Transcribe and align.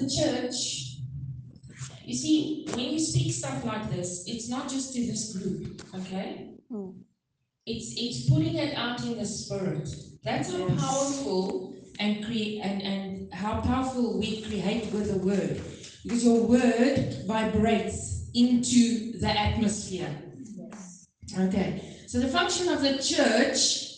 the 0.00 0.08
church, 0.10 0.96
you 2.04 2.14
see, 2.14 2.66
when 2.70 2.80
you 2.80 2.98
speak 2.98 3.32
stuff 3.32 3.64
like 3.64 3.90
this, 3.90 4.24
it's 4.26 4.48
not 4.48 4.68
just 4.68 4.92
to 4.94 5.00
this 5.06 5.36
group, 5.36 5.82
okay? 5.94 6.50
Hmm. 6.70 6.90
It's 7.66 7.94
it's 7.96 8.28
putting 8.28 8.56
it 8.56 8.76
out 8.76 9.02
in 9.04 9.16
the 9.16 9.24
spirit. 9.24 9.88
That's 10.22 10.52
how 10.52 10.66
Yes. 10.68 10.80
powerful 10.80 11.74
and 11.98 12.24
create 12.24 12.60
and, 12.60 12.82
and 12.82 13.32
how 13.32 13.60
powerful 13.60 14.18
we 14.18 14.42
create 14.42 14.92
with 14.92 15.10
the 15.12 15.18
word. 15.18 15.62
Because 16.02 16.24
your 16.24 16.42
word 16.42 17.24
vibrates 17.26 18.28
into 18.34 19.18
the 19.18 19.28
atmosphere. 19.30 20.14
Yes. 20.54 21.06
Okay. 21.38 21.96
So 22.06 22.20
the 22.20 22.28
function 22.28 22.68
of 22.68 22.82
the 22.82 22.98
church 22.98 23.93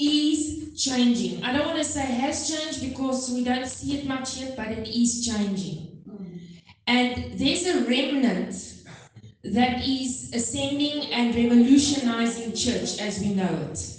is 0.00 0.82
changing. 0.82 1.42
I 1.44 1.52
don't 1.52 1.66
want 1.66 1.78
to 1.78 1.84
say 1.84 2.00
has 2.00 2.48
changed 2.48 2.80
because 2.80 3.30
we 3.30 3.44
don't 3.44 3.66
see 3.66 3.98
it 3.98 4.06
much 4.06 4.38
yet, 4.38 4.56
but 4.56 4.68
it 4.68 4.88
is 4.88 5.26
changing. 5.26 5.88
And 6.86 7.38
there's 7.38 7.66
a 7.66 7.84
remnant 7.84 8.74
that 9.44 9.86
is 9.86 10.30
ascending 10.32 11.12
and 11.12 11.34
revolutionizing 11.34 12.54
church 12.54 12.98
as 13.00 13.20
we 13.20 13.34
know 13.34 13.68
it. 13.70 13.94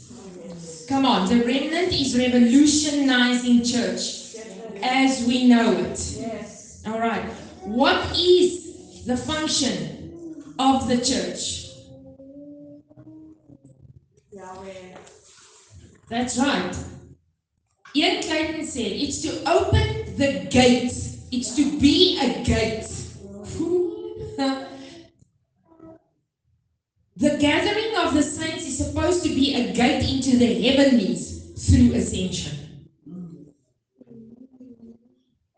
Come 0.87 1.05
on, 1.05 1.29
the 1.29 1.43
remnant 1.45 1.93
is 1.93 2.17
revolutionizing 2.17 3.63
church 3.63 4.35
as 4.81 5.25
we 5.27 5.47
know 5.47 5.71
it. 5.71 6.15
Yes. 6.17 6.83
All 6.87 6.99
right. 6.99 7.23
What 7.63 8.17
is 8.17 9.05
the 9.05 9.15
function 9.15 10.55
of 10.57 10.87
the 10.87 10.97
church? 10.97 11.67
Yahweh. 14.31 14.97
That's 16.09 16.37
right. 16.39 16.75
Ian 17.95 18.23
Clayton 18.23 18.65
said 18.65 18.91
it's 18.91 19.21
to 19.21 19.49
open 19.49 20.15
the 20.17 20.47
gate. 20.49 20.91
It's 21.31 21.55
to 21.55 21.79
be 21.79 22.19
a 22.19 22.43
gate. 22.43 22.85
the 27.17 27.37
gathering 27.39 27.95
of 27.97 28.13
the 28.15 28.23
saints 28.23 28.65
is 28.65 28.77
supposed 28.77 29.23
to 29.23 29.29
be 29.29 29.53
a 29.55 29.73
gate 29.73 30.09
into 30.11 30.37
the 30.37 30.61
heavenlies 30.67 31.51
through 31.67 31.93
ascension. 31.93 32.87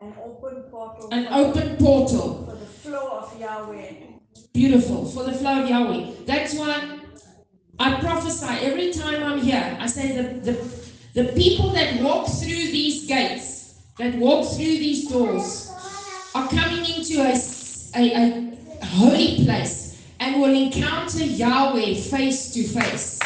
An 0.00 0.14
open 0.22 0.62
portal. 0.70 1.08
An 1.12 1.28
open 1.28 1.76
portal. 1.78 2.44
For 2.44 2.56
the 2.56 2.66
flow 2.66 3.08
of 3.08 3.40
Yahweh. 3.40 3.92
Beautiful. 4.52 5.06
For 5.06 5.24
the 5.24 5.32
flow 5.32 5.62
of 5.62 5.68
Yahweh. 5.70 6.12
That's 6.26 6.54
why 6.54 7.01
I 7.82 8.00
prophesy 8.00 8.64
every 8.64 8.92
time 8.92 9.24
I'm 9.24 9.40
here. 9.40 9.76
I 9.80 9.86
say 9.86 10.16
the, 10.16 10.52
the, 10.52 11.22
the 11.24 11.32
people 11.32 11.70
that 11.70 12.00
walk 12.00 12.28
through 12.28 12.70
these 12.70 13.06
gates, 13.06 13.74
that 13.98 14.14
walk 14.14 14.46
through 14.46 14.78
these 14.86 15.08
doors, 15.08 15.68
are 16.32 16.48
coming 16.48 16.84
into 16.84 17.20
a 17.20 17.34
a 17.94 18.56
holy 18.84 19.44
place 19.44 20.00
and 20.20 20.40
will 20.40 20.54
encounter 20.54 21.24
Yahweh 21.24 21.94
face 21.94 22.54
to 22.54 22.62
face. 22.62 23.18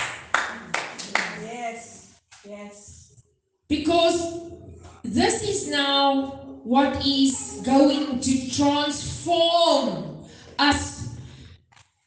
Yes. 1.42 2.14
Yes. 2.48 3.22
Because 3.68 4.50
this 5.04 5.42
is 5.42 5.68
now 5.68 6.28
what 6.64 7.04
is 7.06 7.60
going 7.62 8.20
to 8.20 8.50
transform 8.50 10.24
us. 10.58 10.95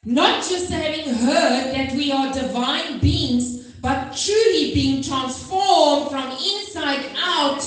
Not 0.05 0.47
just 0.47 0.71
having 0.71 1.13
heard 1.13 1.75
that 1.75 1.91
we 1.91 2.09
are 2.09 2.31
divine 2.31 2.99
beings, 2.99 3.73
but 3.81 4.15
truly 4.15 4.73
being 4.73 5.03
transformed 5.03 6.09
from 6.09 6.31
inside 6.31 7.05
out 7.17 7.59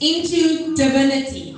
into 0.00 0.74
divinity. 0.74 1.56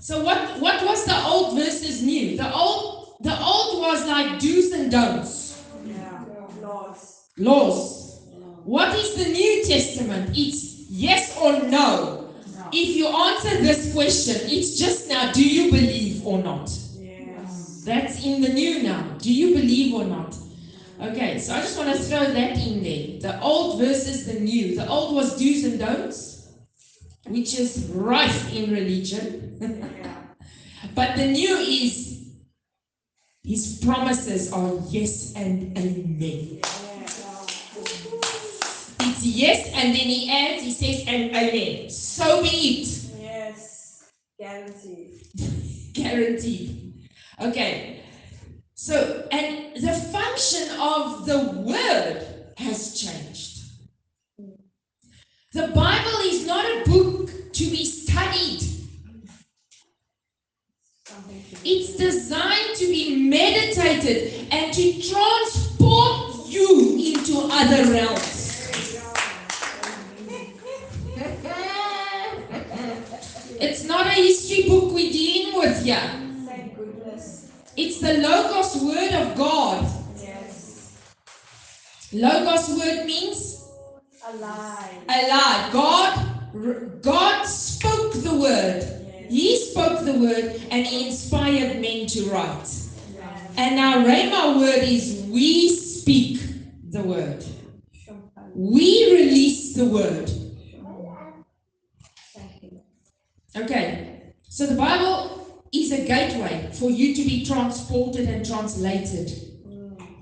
So 0.00 0.24
what, 0.24 0.58
what 0.58 0.82
was 0.86 1.04
the 1.04 1.22
old 1.26 1.58
versus 1.58 2.00
new? 2.02 2.38
The 2.38 2.50
old 2.50 3.16
the 3.20 3.38
old 3.38 3.80
was 3.80 4.06
like 4.06 4.38
do's 4.38 4.72
and 4.72 4.90
don'ts. 4.90 5.62
Yeah. 5.84 6.24
Laws. 6.60 7.28
laws. 7.36 8.20
What 8.64 8.94
is 8.96 9.16
the 9.16 9.30
New 9.30 9.64
Testament? 9.64 10.30
It's 10.34 10.90
yes 10.90 11.36
or 11.38 11.62
no. 11.68 12.34
If 12.72 12.96
you 12.96 13.06
answer 13.06 13.62
this 13.62 13.92
question, 13.92 14.48
it's 14.48 14.78
just 14.78 15.10
now 15.10 15.30
do 15.32 15.46
you 15.46 15.70
believe 15.70 16.26
or 16.26 16.38
not? 16.38 16.70
That's 17.84 18.24
in 18.24 18.40
the 18.40 18.48
new 18.48 18.82
now. 18.82 19.16
Do 19.18 19.32
you 19.32 19.54
believe 19.54 19.94
or 19.94 20.04
not? 20.04 20.34
Okay, 21.00 21.38
so 21.38 21.54
I 21.54 21.60
just 21.60 21.76
want 21.76 21.94
to 21.94 22.02
throw 22.02 22.24
that 22.24 22.56
in 22.56 22.82
there. 22.82 23.20
The 23.20 23.40
old 23.42 23.78
versus 23.78 24.26
the 24.26 24.40
new. 24.40 24.74
The 24.74 24.88
old 24.88 25.14
was 25.14 25.36
do's 25.38 25.64
and 25.64 25.78
don'ts, 25.78 26.48
which 27.26 27.58
is 27.58 27.90
rife 27.92 28.52
in 28.52 28.70
religion. 28.70 29.50
But 30.94 31.16
the 31.16 31.26
new 31.26 31.56
is 31.56 32.14
his 33.42 33.80
promises 33.84 34.52
are 34.52 34.74
yes 34.88 35.34
and 35.34 35.76
amen. 35.76 36.60
It's 39.00 39.26
yes, 39.26 39.70
and 39.74 39.88
then 39.88 40.06
he 40.06 40.30
adds, 40.30 40.62
he 40.62 40.70
says, 40.70 41.04
and 41.08 41.34
amen. 41.34 41.90
So 41.90 42.42
be 42.42 42.48
it. 42.48 43.10
Yes. 43.20 44.04
Guaranteed. 44.38 45.14
Guaranteed. 45.94 46.83
Okay. 47.40 48.02
So, 48.74 49.26
and 49.30 49.76
the 49.76 49.92
function 49.92 50.68
of 50.80 51.26
the 51.26 51.52
word 51.64 52.26
has 52.56 53.00
changed. 53.00 53.62
The 55.52 55.68
Bible 55.68 56.18
is 56.22 56.46
not 56.46 56.64
a 56.64 56.90
book 56.90 57.30
to 57.52 57.64
be 57.70 57.84
studied. 57.84 58.62
It's 61.64 61.96
designed 61.96 62.76
to 62.76 62.86
be 62.86 63.28
meditated 63.28 64.48
and 64.50 64.72
to 64.74 65.00
transport 65.00 66.48
you 66.48 67.14
into 67.14 67.48
other 67.50 67.90
realms. 67.92 68.44
It's 73.60 73.84
not 73.84 74.06
a 74.06 74.10
history 74.10 74.68
book 74.68 74.92
we're 74.92 75.12
dealing 75.12 75.58
with 75.58 75.84
here. 75.84 76.23
It's 77.76 78.00
the 78.00 78.14
Logos 78.18 78.76
word 78.82 79.12
of 79.12 79.36
God. 79.36 79.84
Yes. 80.16 80.96
Logos 82.12 82.68
word 82.78 83.06
means 83.06 83.68
Alive. 84.26 85.02
alive. 85.08 85.72
God, 85.72 87.02
God 87.02 87.42
spoke 87.44 88.12
the 88.14 88.34
word. 88.34 88.82
Yes. 88.82 89.30
He 89.32 89.58
spoke 89.70 90.04
the 90.04 90.14
word 90.14 90.62
and 90.70 90.86
he 90.86 91.08
inspired 91.08 91.80
men 91.80 92.06
to 92.08 92.24
write. 92.30 92.62
Yes. 92.62 93.54
And 93.56 93.78
our 93.80 93.96
Rhema 94.04 94.58
word 94.58 94.82
is 94.84 95.24
we 95.28 95.68
speak 95.70 96.40
the 96.90 97.02
word. 97.02 97.44
We 98.54 99.12
release 99.12 99.74
the 99.74 99.84
word. 99.86 100.30
Okay. 103.56 104.32
So 104.48 104.66
the 104.66 104.76
Bible 104.76 105.43
is 105.74 105.90
a 105.92 106.04
gateway 106.06 106.70
for 106.72 106.90
you 106.90 107.14
to 107.14 107.22
be 107.24 107.44
transported 107.44 108.28
and 108.28 108.46
translated 108.46 109.30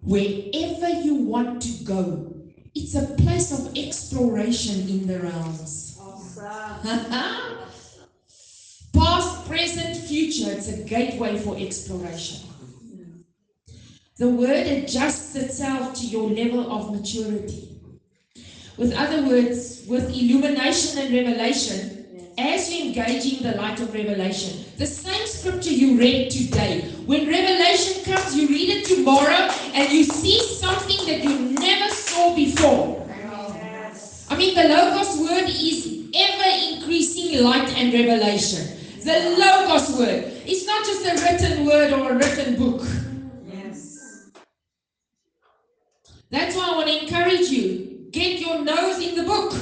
wherever 0.03 0.89
you 0.89 1.15
want 1.15 1.63
to 1.63 1.85
go. 1.85 2.35
It's 2.75 2.95
a 2.95 3.15
place 3.17 3.53
of 3.53 3.77
exploration 3.77 4.89
in 4.89 5.07
the 5.07 5.21
realms. 5.21 5.99
Awesome. 6.01 6.49
Past, 8.95 9.47
present, 9.47 9.97
future, 9.97 10.51
it's 10.51 10.69
a 10.69 10.83
gateway 10.85 11.39
for 11.39 11.57
exploration. 11.57 12.49
The 14.19 14.29
word 14.29 14.67
adjusts 14.67 15.35
itself 15.35 15.95
to 15.95 16.07
your 16.07 16.31
level 16.31 16.71
of 16.73 16.93
maturity. 16.93 17.81
With 18.77 18.95
other 18.95 19.27
words, 19.27 19.85
with 19.87 20.11
illumination 20.11 20.99
and 20.99 21.15
revelation, 21.15 22.02
as 22.39 22.73
you 22.73 22.87
engage 22.87 23.33
in 23.33 23.43
the 23.43 23.57
light 23.57 23.81
of 23.81 23.93
revelation, 23.93 24.65
the 24.79 24.87
same 24.87 25.27
scripture 25.27 25.71
you 25.71 25.99
read 25.99 26.31
today, 26.31 26.83
when 27.07 27.27
revelation 27.29 28.05
comes, 28.05 28.35
you 28.37 28.49
read 28.49 28.69
it 28.71 28.85
tomorrow 28.85 29.51
and 29.75 29.93
you 29.93 30.05
see 30.05 30.39
something 30.41 31.07
that 31.07 31.25
you 31.25 31.51
never 31.51 31.93
saw 31.95 32.35
before. 32.35 32.99
I 34.31 34.37
mean, 34.37 34.55
the 34.55 34.65
Logos 34.65 35.19
word 35.19 35.49
is 35.49 36.09
ever 36.15 36.75
increasing 36.75 37.45
light 37.45 37.69
and 37.77 37.93
revelation. 37.93 38.79
The 39.05 39.37
Logos 39.39 39.99
word. 39.99 40.33
It's 40.47 40.67
not 40.67 40.87
just 40.87 41.05
a 41.05 41.15
written 41.23 41.67
word 41.67 41.93
or 41.93 42.13
a 42.13 42.15
written 42.15 42.57
book. 42.57 42.87
Yes. 43.47 44.31
That's 46.31 46.57
why 46.57 46.71
I 46.73 46.77
want 46.77 46.89
to 46.89 47.03
encourage 47.03 47.51
you 47.51 48.09
get 48.11 48.41
your 48.41 48.65
nose 48.65 49.07
in 49.07 49.17
the 49.17 49.25
book. 49.25 49.53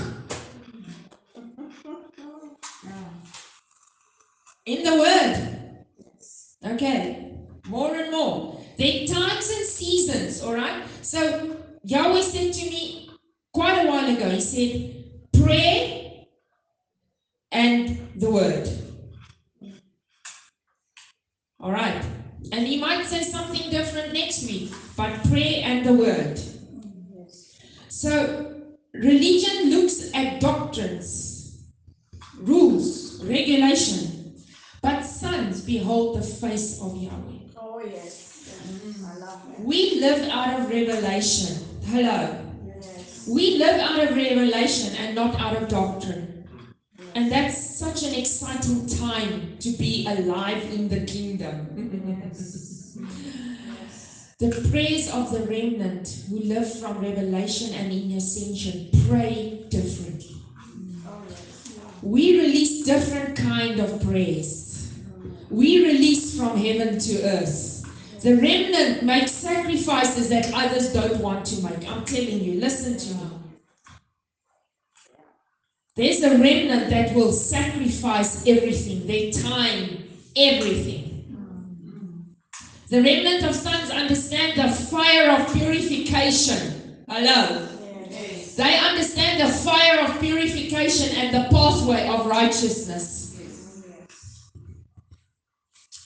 In 4.71 4.85
the 4.85 4.97
word. 5.05 6.75
Okay. 6.75 7.35
More 7.67 7.93
and 7.97 8.13
more. 8.13 8.61
There 8.79 9.03
are 9.03 9.07
times 9.07 9.51
and 9.51 9.67
seasons, 9.67 10.43
all 10.43 10.55
right? 10.55 10.85
So 11.03 11.57
Yahweh 11.83 12.21
said 12.23 12.53
to 12.53 12.71
me 12.71 13.11
quite 13.53 13.85
a 13.85 13.89
while 13.89 14.09
ago, 14.17 14.31
He 14.31 14.41
said, 14.41 15.43
prayer 15.43 16.11
and 17.51 18.13
the 18.15 18.31
word. 18.31 18.69
All 21.59 21.73
right. 21.73 22.05
And 22.53 22.65
he 22.65 22.81
might 22.81 23.07
say 23.07 23.23
something 23.23 23.71
different 23.71 24.13
next 24.13 24.47
week, 24.47 24.73
but 24.97 25.13
prayer 25.29 25.63
and 25.65 25.85
the 25.85 25.95
word. 25.95 26.41
So, 27.89 28.63
religion 28.95 29.71
looks 29.71 30.11
at 30.15 30.41
doctrines, 30.41 31.67
rules, 32.39 33.23
regulation, 33.25 34.21
but 34.83 35.03
sons 35.03 35.61
behold 35.63 36.17
the 36.17 36.23
face 36.23 36.81
of 36.81 36.97
Yahweh. 36.97 37.10
Oh, 37.57 37.81
yes. 37.85 38.27
I 39.05 39.19
love. 39.19 39.61
We 39.61 40.01
live 40.01 40.29
out 40.31 40.61
of 40.61 40.69
revelation. 40.71 41.57
Hello. 41.87 42.37
Yes. 42.67 43.29
We 43.29 43.59
live 43.59 43.81
out 43.81 43.99
of 44.01 44.17
revelation 44.17 44.97
and 44.97 45.15
not 45.15 45.39
out 45.41 45.57
of 45.57 45.69
doctrine. 45.69 46.49
And 47.15 47.31
that's 47.31 47.59
such 47.79 48.03
an 48.05 48.15
exciting 48.15 48.87
time 48.87 49.57
to 49.59 49.71
be 49.73 50.07
alive 50.07 50.63
in 50.73 50.89
the 50.89 51.01
kingdom. 51.07 51.67
Yes. 52.33 52.97
Yes. 52.99 54.35
the 54.39 54.69
praise 54.71 55.11
of 55.13 55.33
the 55.33 55.41
remnant 55.41 56.25
who 56.29 56.39
live 56.41 56.79
from 56.79 56.99
revelation 57.01 57.75
and 57.75 57.93
in 57.93 58.13
ascension 58.17 58.91
pray 59.09 59.67
differently. 59.69 60.37
Oh, 61.07 61.23
yes. 61.29 61.77
We 62.03 62.41
release 62.41 62.85
different 62.85 63.37
kind 63.37 63.81
of 63.81 64.03
prayers. 64.03 64.60
From 66.41 66.57
heaven 66.57 66.99
to 66.99 67.23
earth. 67.23 67.85
The 68.23 68.35
remnant 68.35 69.03
makes 69.03 69.31
sacrifices 69.31 70.31
that 70.31 70.51
others 70.55 70.91
don't 70.91 71.21
want 71.21 71.45
to 71.49 71.63
make. 71.63 71.87
I'm 71.87 72.03
telling 72.07 72.41
you, 72.43 72.59
listen 72.59 72.97
to 72.97 73.15
me. 73.15 73.31
There's 75.97 76.23
a 76.23 76.39
remnant 76.39 76.89
that 76.89 77.15
will 77.15 77.31
sacrifice 77.31 78.47
everything, 78.47 79.07
their 79.07 79.31
time, 79.31 80.09
everything. 80.35 81.27
The 82.89 83.03
remnant 83.03 83.45
of 83.45 83.55
sons 83.55 83.91
understand 83.91 84.59
the 84.59 84.75
fire 84.75 85.31
of 85.33 85.53
purification. 85.53 87.05
Hello. 87.07 87.69
They 88.57 88.79
understand 88.79 89.43
the 89.47 89.53
fire 89.53 90.07
of 90.07 90.19
purification 90.19 91.19
and 91.19 91.35
the 91.35 91.55
pathway 91.55 92.09
of 92.09 92.25
righteousness. 92.25 93.20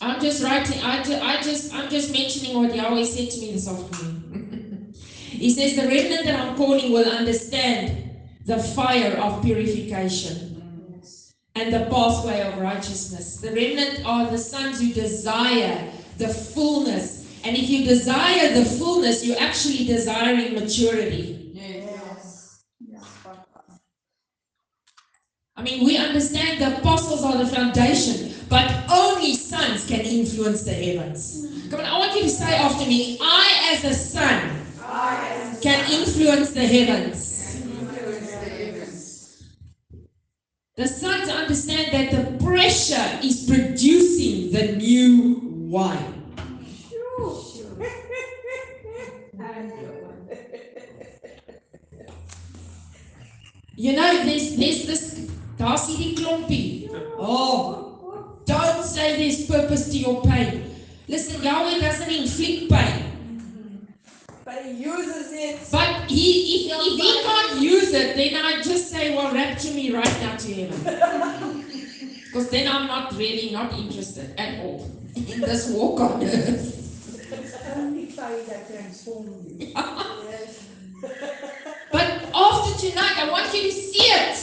Yes. 0.04 0.14
I'm 0.16 0.20
just 0.20 0.42
writing, 0.42 0.82
I, 0.82 1.02
ju- 1.02 1.18
I 1.22 1.42
just, 1.42 1.74
I'm 1.74 1.88
just 1.90 2.12
mentioning 2.12 2.56
what 2.56 2.74
Yahweh 2.74 3.04
said 3.04 3.30
to 3.30 3.40
me 3.40 3.52
this 3.52 3.68
afternoon. 3.68 4.92
he 5.30 5.50
says, 5.50 5.76
The 5.76 5.88
remnant 5.88 6.24
that 6.26 6.40
I'm 6.40 6.56
calling 6.56 6.92
will 6.92 7.08
understand 7.08 8.20
the 8.44 8.58
fire 8.58 9.12
of 9.16 9.42
purification 9.42 10.56
and 11.54 11.72
the 11.72 11.86
pathway 11.90 12.40
of 12.40 12.58
righteousness. 12.58 13.36
The 13.40 13.52
remnant 13.52 14.04
are 14.06 14.30
the 14.30 14.38
sons 14.38 14.80
who 14.80 14.92
desire 14.92 15.92
the 16.18 16.28
fullness. 16.28 17.24
And 17.44 17.56
if 17.56 17.68
you 17.70 17.84
desire 17.84 18.52
the 18.54 18.64
fullness, 18.64 19.24
you're 19.24 19.38
actually 19.38 19.84
desiring 19.84 20.54
maturity. 20.54 21.50
Yes. 21.52 22.60
Yes. 22.80 23.04
I 25.56 25.62
mean, 25.62 25.84
we 25.84 25.96
understand 25.96 26.60
the 26.60 26.78
apostles 26.78 27.22
are 27.24 27.36
the 27.38 27.46
foundation, 27.46 28.33
but 28.48 28.70
only 28.90 29.34
sons 29.34 29.86
can 29.86 30.00
influence 30.00 30.62
the 30.62 30.72
heavens. 30.72 31.46
Come 31.70 31.80
on, 31.80 31.86
I 31.86 31.98
want 31.98 32.14
you 32.14 32.22
to 32.22 32.28
say 32.30 32.54
after 32.56 32.86
me 32.86 33.18
I, 33.20 33.72
as 33.72 33.84
a 33.84 33.94
son, 33.94 34.64
can 35.60 35.90
influence 35.90 36.50
the 36.50 36.66
heavens. 36.66 37.24
The 40.76 40.88
sons 40.88 41.28
understand 41.28 41.92
that 41.92 42.10
the 42.10 42.44
pressure 42.44 43.20
is 43.22 43.48
producing 43.48 44.50
the 44.50 44.76
new 44.76 45.40
wine. 45.70 46.14
You 53.76 53.92
know, 53.96 54.24
there's, 54.24 54.56
there's 54.56 54.86
this, 54.86 55.30
daar's 55.58 55.86
hierdie 55.88 56.14
klompie. 56.14 56.90
Oh, 57.18 57.83
don't 58.46 58.84
say 58.84 59.16
there's 59.16 59.46
purpose 59.46 59.90
to 59.90 59.98
your 59.98 60.22
pain. 60.22 60.74
Listen, 61.08 61.42
Yahweh 61.42 61.78
doesn't 61.80 62.10
inflict 62.10 62.70
pain. 62.72 63.88
But 64.44 64.64
he 64.64 64.72
uses 64.72 65.32
it. 65.32 65.68
But 65.72 66.10
he, 66.10 66.66
if, 66.66 66.72
if 66.72 67.00
he 67.00 67.22
can't 67.22 67.60
use 67.60 67.92
it, 67.92 68.16
then 68.16 68.44
I 68.44 68.62
just 68.62 68.90
say, 68.90 69.14
well, 69.16 69.32
rapture 69.32 69.72
me 69.72 69.94
right 69.94 70.20
now 70.20 70.36
to 70.36 70.54
heaven. 70.54 71.60
Because 72.34 72.50
then 72.50 72.66
I'm 72.66 72.88
not 72.88 73.12
really 73.12 73.52
not 73.52 73.72
interested 73.74 74.34
at 74.40 74.58
all 74.58 74.90
in 75.14 75.40
this 75.40 75.70
walk 75.70 76.00
on 76.00 76.20
earth. 76.24 77.72
Only 77.76 78.06
pain 78.06 78.44
that 78.48 78.66
transforms 78.68 79.52
you. 79.52 79.72
But 81.92 82.24
after 82.34 82.88
tonight, 82.88 83.18
I 83.18 83.30
want 83.30 83.54
you 83.54 83.62
to 83.62 83.70
see 83.70 84.02
it. 84.02 84.36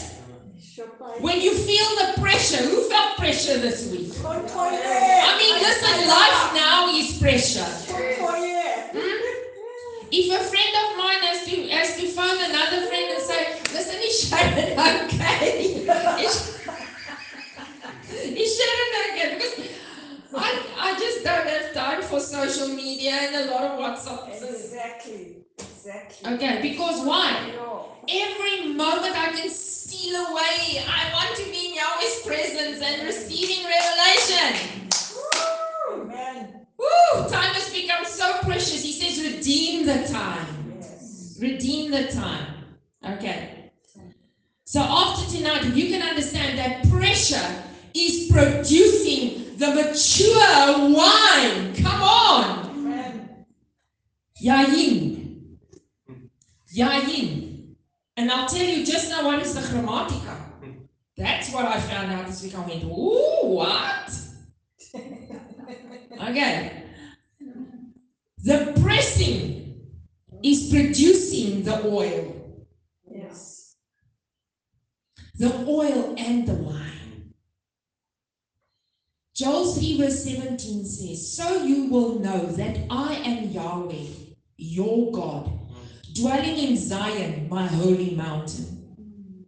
When 1.20 1.42
you 1.42 1.54
feel 1.54 1.86
the 1.98 2.14
pressure, 2.22 2.64
who 2.64 2.88
pressure 3.22 3.60
this 3.60 3.92
week? 3.92 4.10
I 4.26 5.38
mean, 5.38 5.56
listen, 5.62 6.08
life 6.10 6.54
now 6.58 6.90
is 6.90 7.20
pressure. 7.22 7.70
Contoye. 7.86 8.90
Hmm? 8.98 9.22
If 10.12 10.26
a 10.34 10.44
friend 10.50 10.74
of 10.82 10.98
mine 10.98 11.22
has 11.30 11.46
to 11.46 11.56
has 11.70 11.96
to 11.98 12.08
phone 12.08 12.40
another 12.50 12.88
friend 12.88 13.14
and 13.14 13.22
say, 13.22 13.62
listen, 13.78 14.02
is 14.02 14.28
Sharon 14.28 14.74
okay? 15.06 15.86
Is, 16.26 16.36
is 18.42 18.50
Sharon 18.58 18.92
okay? 19.14 19.41
I, 20.34 20.66
I 20.80 21.00
just 21.00 21.24
don't 21.24 21.48
have 21.48 21.74
time 21.74 22.02
for 22.04 22.20
social 22.20 22.70
media 22.70 23.12
and 23.12 23.50
a 23.50 23.52
lot 23.52 23.64
of 23.64 23.80
WhatsApps. 23.80 24.42
Exactly. 24.50 25.38
Exactly. 25.58 26.34
Okay, 26.34 26.60
because 26.62 27.06
why? 27.06 27.52
Every 28.10 28.74
moment 28.74 29.18
I 29.18 29.32
can 29.36 29.50
steal 29.50 30.16
away. 30.16 30.84
I 30.88 31.12
want 31.14 31.36
to 31.38 31.44
be 31.52 31.70
in 31.70 31.76
Yahweh's 31.76 32.22
presence 32.26 32.82
and 32.82 33.04
receiving 33.04 33.66
revelation. 33.66 34.90
Woo! 35.16 36.02
Amen. 36.04 36.66
Woo! 36.78 37.30
Time 37.30 37.54
has 37.54 37.74
become 37.74 38.06
so 38.06 38.38
precious. 38.42 38.84
He 38.84 38.94
says, 38.94 39.34
redeem 39.34 39.86
the 39.86 40.08
time. 40.08 40.74
Yes. 40.78 41.38
Redeem 41.42 41.92
the 41.92 42.08
time. 42.08 42.46
Okay. 43.06 43.72
So 44.64 44.80
after 44.80 45.30
tonight, 45.36 45.66
you 45.76 45.90
can 45.90 46.02
understand 46.02 46.58
that 46.58 46.90
pressure 46.90 47.64
is 47.94 48.32
producing 48.32 49.41
the 49.62 49.76
mature 49.76 50.90
wine. 50.90 51.76
Come 51.76 52.02
on. 52.02 52.70
Amen. 52.72 53.46
Yayin. 54.44 55.58
Yayin. 56.76 57.76
And 58.18 58.32
I'll 58.32 58.48
tell 58.48 58.66
you 58.66 58.84
just 58.84 59.10
now 59.10 59.26
what 59.26 59.40
is 59.40 59.54
the 59.54 59.62
grammatica. 59.62 60.36
That's 61.16 61.54
what 61.54 61.66
I 61.66 61.80
found 61.80 62.12
out 62.12 62.26
this 62.26 62.42
week. 62.42 62.56
I 62.56 62.66
went, 62.66 62.84
ooh, 62.84 63.40
what? 63.44 64.20
Okay. 66.22 66.84
The 68.44 68.80
pressing 68.82 69.90
is 70.44 70.70
producing 70.70 71.64
the 71.64 71.84
oil. 71.84 72.60
Yes. 73.10 73.76
The 75.40 75.66
oil 75.68 76.14
and 76.16 76.48
the 76.48 76.54
wine. 76.54 76.91
Joel 79.42 79.74
3 79.74 79.98
verse 79.98 80.24
17 80.24 80.86
says, 80.86 81.36
So 81.36 81.64
you 81.64 81.86
will 81.86 82.20
know 82.20 82.46
that 82.46 82.78
I 82.92 83.16
am 83.16 83.50
Yahweh, 83.50 84.06
your 84.58 85.12
God, 85.12 85.52
dwelling 86.14 86.60
in 86.60 86.78
Zion, 86.78 87.50
my 87.50 87.66
holy 87.66 88.14
mountain. 88.14 89.48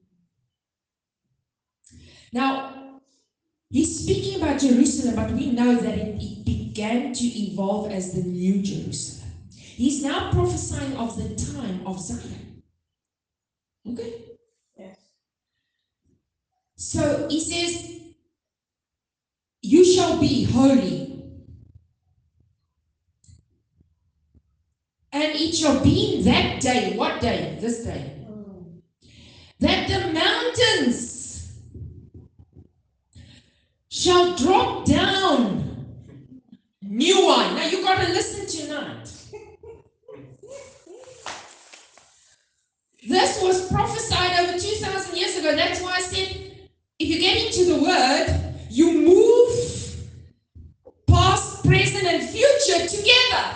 Now, 2.32 3.02
he's 3.70 4.00
speaking 4.00 4.42
about 4.42 4.62
Jerusalem, 4.62 5.16
but 5.16 5.30
we 5.30 5.52
know 5.52 5.76
that 5.76 5.96
it, 5.96 6.20
it 6.20 6.44
began 6.44 7.14
to 7.14 7.26
evolve 7.26 7.92
as 7.92 8.14
the 8.14 8.24
new 8.24 8.64
Jerusalem. 8.64 9.30
He's 9.56 10.04
now 10.04 10.32
prophesying 10.32 10.98
of 10.98 11.16
the 11.18 11.36
time 11.36 11.86
of 11.86 12.00
Zion. 12.00 12.64
Okay? 13.88 14.14
Yes. 14.76 14.98
So 16.78 17.28
he 17.30 17.40
says, 17.40 17.84
You 17.84 17.84
shall 17.84 17.90
be 17.90 17.93
holy. 20.64 21.22
And 25.12 25.36
it 25.36 25.54
shall 25.54 25.84
be 25.84 26.24
that 26.24 26.62
day, 26.62 26.96
what 26.96 27.22
day? 27.22 27.58
This 27.60 27.84
day. 27.84 28.12
That 29.60 29.88
the 29.88 30.14
mountains 30.14 31.60
shall 33.90 34.36
drop 34.36 34.86
down 34.86 35.86
new 36.82 37.26
wine. 37.26 37.56
Now 37.56 37.68
you 37.68 37.84
got 37.84 38.02
to 38.02 38.12
listen 38.12 38.48
tonight. 38.48 39.12
This 43.06 43.42
was 43.44 43.70
prophesied 43.70 44.40
over 44.40 44.58
2,000 44.58 45.18
years 45.18 45.36
ago. 45.38 45.56
That's 45.56 45.82
why 45.82 45.96
I 45.96 46.02
said, 46.02 46.70
if 47.00 47.08
you 47.10 47.20
get 47.20 47.46
into 47.46 47.66
the 47.66 47.84
word, 47.84 48.44
future 51.78 52.88
together. 52.88 53.56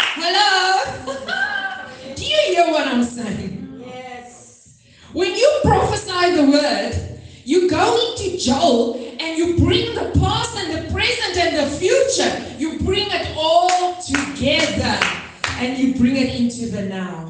Hello? 0.00 1.04
Do 2.14 2.24
you 2.24 2.36
hear 2.46 2.70
what 2.70 2.86
I'm 2.86 3.02
saying? 3.02 3.82
Yes. 3.86 4.80
When 5.12 5.34
you 5.34 5.60
prophesy 5.64 6.36
the 6.36 6.50
word, 6.50 7.20
you 7.44 7.68
go 7.68 8.12
into 8.12 8.38
Joel 8.38 8.94
and 9.18 9.36
you 9.36 9.56
bring 9.58 9.94
the 9.94 10.12
past 10.20 10.56
and 10.56 10.86
the 10.86 10.92
present 10.92 11.36
and 11.36 11.56
the 11.56 11.76
future. 11.76 12.58
You 12.58 12.78
bring 12.80 13.08
it 13.10 13.34
all 13.36 14.00
together 14.00 14.98
and 15.58 15.76
you 15.78 15.94
bring 15.94 16.16
it 16.16 16.40
into 16.40 16.66
the 16.70 16.82
now. 16.82 17.22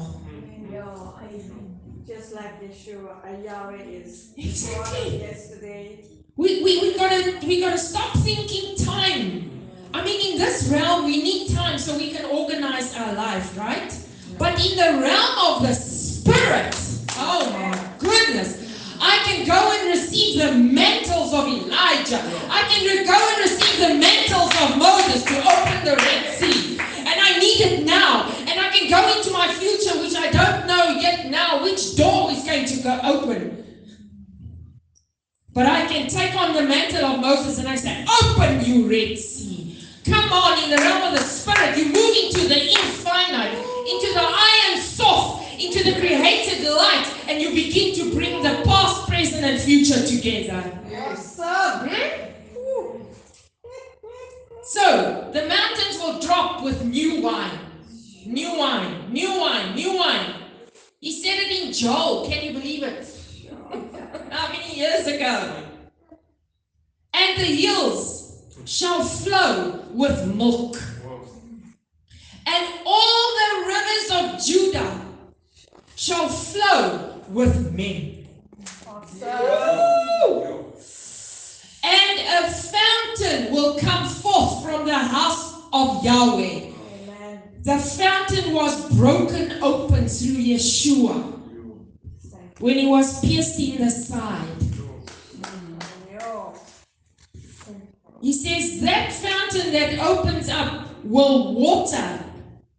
Just 2.05 2.35
like 2.35 2.61
Yeshua, 2.61 3.43
Yahweh 3.43 3.81
is 3.81 4.31
Exactly. 4.37 5.17
yesterday. 5.19 6.14
We, 6.37 6.61
we, 6.63 6.81
we 6.81 6.97
gotta 6.97 7.39
we 7.47 7.61
gotta 7.61 7.77
stop 7.77 8.11
thinking 8.17 8.75
time. 8.75 9.49
I 9.93 10.03
mean 10.03 10.33
in 10.33 10.37
this 10.37 10.67
realm 10.67 11.05
we 11.05 11.23
need 11.23 11.55
time 11.55 11.77
so 11.79 11.95
we 11.95 12.11
can 12.11 12.25
organize 12.25 12.93
our 12.97 13.13
life, 13.13 13.57
right? 13.57 13.97
But 14.37 14.59
in 14.59 14.75
the 14.75 15.01
realm 15.01 15.37
of 15.39 15.61
the 15.61 15.73
spirit, 15.73 16.75
oh 17.15 17.49
my 17.53 17.89
goodness. 17.99 18.63
I 18.99 19.17
can 19.23 19.45
go 19.45 19.71
and 19.79 19.87
receive 19.87 20.41
the 20.41 20.51
mantles 20.51 21.33
of 21.33 21.47
Elijah. 21.47 22.19
I 22.49 22.63
can 22.67 23.05
go 23.05 23.15
and 23.15 23.37
receive 23.39 23.87
the 23.87 23.95
mantles 23.95 24.51
of 24.61 24.77
Moses 24.77 25.23
to 25.23 25.39
open 25.39 25.85
the 25.85 25.95
Red 25.95 26.35
Sea. 26.35 26.77
And 26.79 27.19
I 27.19 27.39
need 27.39 27.61
it 27.61 27.85
now. 27.85 28.29
And 28.39 28.59
I 28.59 28.69
can 28.71 28.89
go 28.89 29.17
into 29.17 29.31
my 29.31 29.47
future, 29.53 29.97
which 30.01 30.15
I 30.15 30.31
don't 30.31 30.67
know 30.67 30.99
yet 30.99 31.29
now, 31.29 31.63
which 31.63 31.95
door 31.95 32.31
is 32.31 32.43
going 32.43 32.65
to 32.65 32.83
go 32.83 32.99
open. 33.03 33.64
But 35.55 35.67
I 35.67 35.87
can 35.87 36.09
take 36.09 36.35
on 36.35 36.53
the 36.53 36.63
mantle 36.63 37.05
of 37.05 37.21
Moses 37.21 37.59
and 37.59 37.67
I 37.69 37.75
say, 37.77 38.05
Open, 38.21 38.59
you 38.65 38.89
Red 38.89 39.17
Sea. 39.17 39.79
Come 40.03 40.29
on, 40.29 40.61
in 40.61 40.69
the 40.69 40.75
realm 40.75 41.03
of 41.03 41.17
the 41.17 41.23
Spirit, 41.23 41.77
you 41.77 41.85
move 41.85 42.15
into 42.25 42.49
the 42.49 42.61
infinite, 42.61 43.55
into 43.87 44.13
the 44.13 44.19
Ein 44.19 44.81
Sof, 44.81 45.41
into 45.57 45.81
the 45.81 45.97
created 45.97 46.67
light, 46.69 47.09
and 47.29 47.41
you 47.41 47.51
begin 47.51 47.95
to 47.95 48.13
bring 48.13 48.43
the 48.43 48.63
past, 48.65 49.07
present, 49.07 49.45
and 49.45 49.61
future 49.61 50.05
together. 50.05 50.77
Awesome. 50.93 51.89
Hmm? 51.89 53.03
So, 54.61 55.31
the 55.31 55.47
mountains 55.47 55.99
will 55.99 56.19
drop 56.19 56.65
with 56.65 56.83
new 56.83 57.21
wine. 57.21 57.59
New 58.25 58.57
wine, 58.57 59.09
new 59.09 59.39
wine, 59.39 59.73
new 59.73 59.97
wine. 59.97 60.35
He 60.99 61.13
said 61.13 61.39
it 61.39 61.63
in 61.63 61.71
Joel. 61.71 62.27
Can 62.27 62.43
you 62.43 62.51
believe 62.51 62.83
it? 62.83 63.14
How 64.29 64.51
many 64.51 64.75
years 64.75 65.07
ago? 65.07 65.53
And 67.13 67.39
the 67.39 67.45
hills 67.45 68.43
shall 68.65 69.03
flow 69.03 69.85
with 69.91 70.33
milk. 70.35 70.81
And 72.47 72.79
all 72.85 73.35
the 73.39 73.65
rivers 73.67 74.11
of 74.11 74.45
Judah 74.45 75.01
shall 75.95 76.29
flow 76.29 77.21
with 77.29 77.73
men. 77.73 78.27
Awesome. 78.87 79.29
And 81.83 82.19
a 82.19 82.51
fountain 82.51 83.53
will 83.53 83.77
come 83.79 84.07
forth 84.07 84.63
from 84.63 84.85
the 84.85 84.97
house 84.97 85.55
of 85.73 86.03
Yahweh. 86.03 86.71
Amen. 86.71 87.41
The 87.63 87.77
fountain 87.77 88.53
was 88.53 88.95
broken 88.95 89.63
open 89.63 90.07
through 90.07 90.37
Yeshua 90.37 91.34
when 92.59 92.77
he 92.77 92.87
was 92.87 93.19
pierced 93.21 93.59
in 93.59 93.83
the 93.83 93.89
side. 93.89 94.47
He 98.21 98.33
says 98.33 98.81
that 98.81 99.11
fountain 99.11 99.71
that 99.73 99.99
opens 99.99 100.49
up 100.49 100.87
will 101.03 101.53
water 101.53 102.23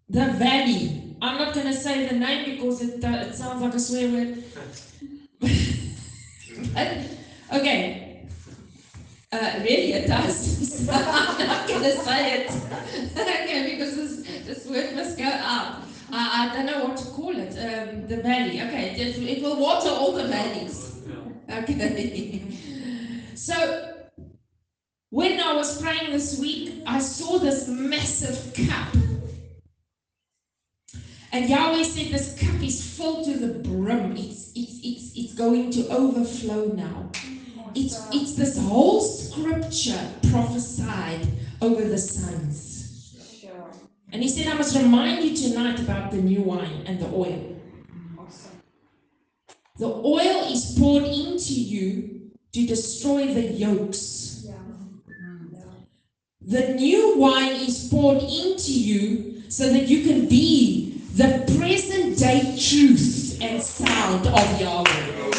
the 0.08 0.32
valley. 0.32 1.16
I'm 1.22 1.38
not 1.38 1.54
going 1.54 1.66
to 1.66 1.74
say 1.74 2.06
the 2.08 2.16
name 2.16 2.56
because 2.56 2.82
it, 2.82 3.04
uh, 3.04 3.08
it 3.08 3.34
sounds 3.34 3.62
like 3.62 3.74
a 3.74 3.80
swear 3.80 4.10
word. 4.10 4.44
Okay. 7.52 8.26
Uh, 9.30 9.52
really, 9.60 9.92
it 9.92 10.08
does. 10.08 10.88
I'm 10.90 11.46
not 11.46 11.68
going 11.68 11.82
to 11.82 11.92
say 11.92 12.40
it. 12.40 12.50
okay, 13.12 13.76
because 13.76 13.96
this, 13.96 14.44
this 14.46 14.66
word 14.66 14.94
must 14.94 15.16
go 15.16 15.24
out. 15.24 15.85
I, 16.12 16.50
I 16.50 16.56
don't 16.56 16.66
know 16.66 16.84
what 16.84 16.96
to 16.98 17.04
call 17.06 17.36
it. 17.36 17.52
Um, 17.52 18.06
the 18.06 18.22
valley. 18.22 18.60
Okay, 18.62 18.94
it, 18.96 19.18
it 19.18 19.42
will 19.42 19.60
water 19.60 19.90
all 19.90 20.12
the 20.12 20.28
valleys. 20.28 21.00
Okay. 21.50 22.42
so, 23.34 23.94
when 25.10 25.40
I 25.40 25.52
was 25.54 25.80
praying 25.80 26.12
this 26.12 26.38
week, 26.38 26.82
I 26.86 26.98
saw 26.98 27.38
this 27.38 27.68
massive 27.68 28.54
cup. 28.68 28.94
And 31.32 31.50
Yahweh 31.50 31.82
said 31.82 32.12
this 32.12 32.38
cup 32.38 32.62
is 32.62 32.96
filled 32.96 33.26
to 33.26 33.38
the 33.38 33.58
brim. 33.68 34.16
It's 34.16 34.52
it's 34.54 34.80
it's 34.82 35.16
it's 35.16 35.34
going 35.34 35.70
to 35.72 35.88
overflow 35.88 36.72
now. 36.72 37.10
It's 37.74 38.06
it's 38.10 38.34
this 38.34 38.58
whole 38.58 39.02
scripture 39.02 40.00
prophesied 40.30 41.26
over 41.60 41.86
the 41.86 41.98
sons. 41.98 42.65
And 44.16 44.22
he 44.22 44.30
said, 44.30 44.46
I 44.46 44.54
must 44.54 44.74
remind 44.74 45.22
you 45.22 45.36
tonight 45.36 45.78
about 45.78 46.10
the 46.10 46.16
new 46.16 46.40
wine 46.40 46.84
and 46.86 46.98
the 46.98 47.04
oil. 47.08 47.60
Awesome. 48.18 48.62
The 49.78 49.88
oil 49.88 50.50
is 50.50 50.74
poured 50.78 51.02
into 51.02 51.52
you 51.52 52.30
to 52.54 52.66
destroy 52.66 53.34
the 53.34 53.42
yokes. 53.42 54.46
Yeah. 54.46 54.54
Yeah. 55.52 55.64
The 56.40 56.74
new 56.76 57.18
wine 57.18 57.56
is 57.56 57.88
poured 57.90 58.22
into 58.22 58.72
you 58.72 59.42
so 59.50 59.70
that 59.70 59.86
you 59.86 60.02
can 60.04 60.26
be 60.26 61.02
the 61.12 61.44
present 61.58 62.16
day 62.16 62.56
truth 62.58 63.36
and 63.42 63.62
sound 63.62 64.28
of 64.28 64.58
Yahweh. 64.58 65.30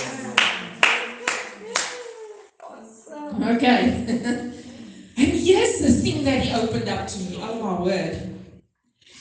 Awesome. 2.64 3.44
Okay. 3.44 4.06
and 5.18 5.34
here's 5.34 5.80
the 5.80 5.92
thing 5.94 6.24
that 6.26 6.44
he 6.44 6.54
opened 6.54 6.88
up 6.90 7.08
to 7.08 7.20
me. 7.22 7.40
Oh 7.42 7.60
my 7.60 7.82
word. 7.82 8.27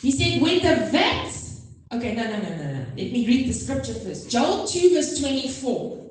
He 0.02 0.10
said, 0.10 0.40
when 0.40 0.56
the 0.58 0.86
vats. 0.90 1.66
Okay, 1.92 2.14
no, 2.14 2.24
no, 2.24 2.38
no, 2.38 2.48
no, 2.48 2.72
no. 2.72 2.86
Let 2.96 2.96
me 2.96 3.26
read 3.26 3.48
the 3.48 3.52
scripture 3.52 3.94
first. 3.94 4.30
Joel 4.30 4.66
2, 4.66 4.94
verse 4.94 5.18
24. 5.20 6.06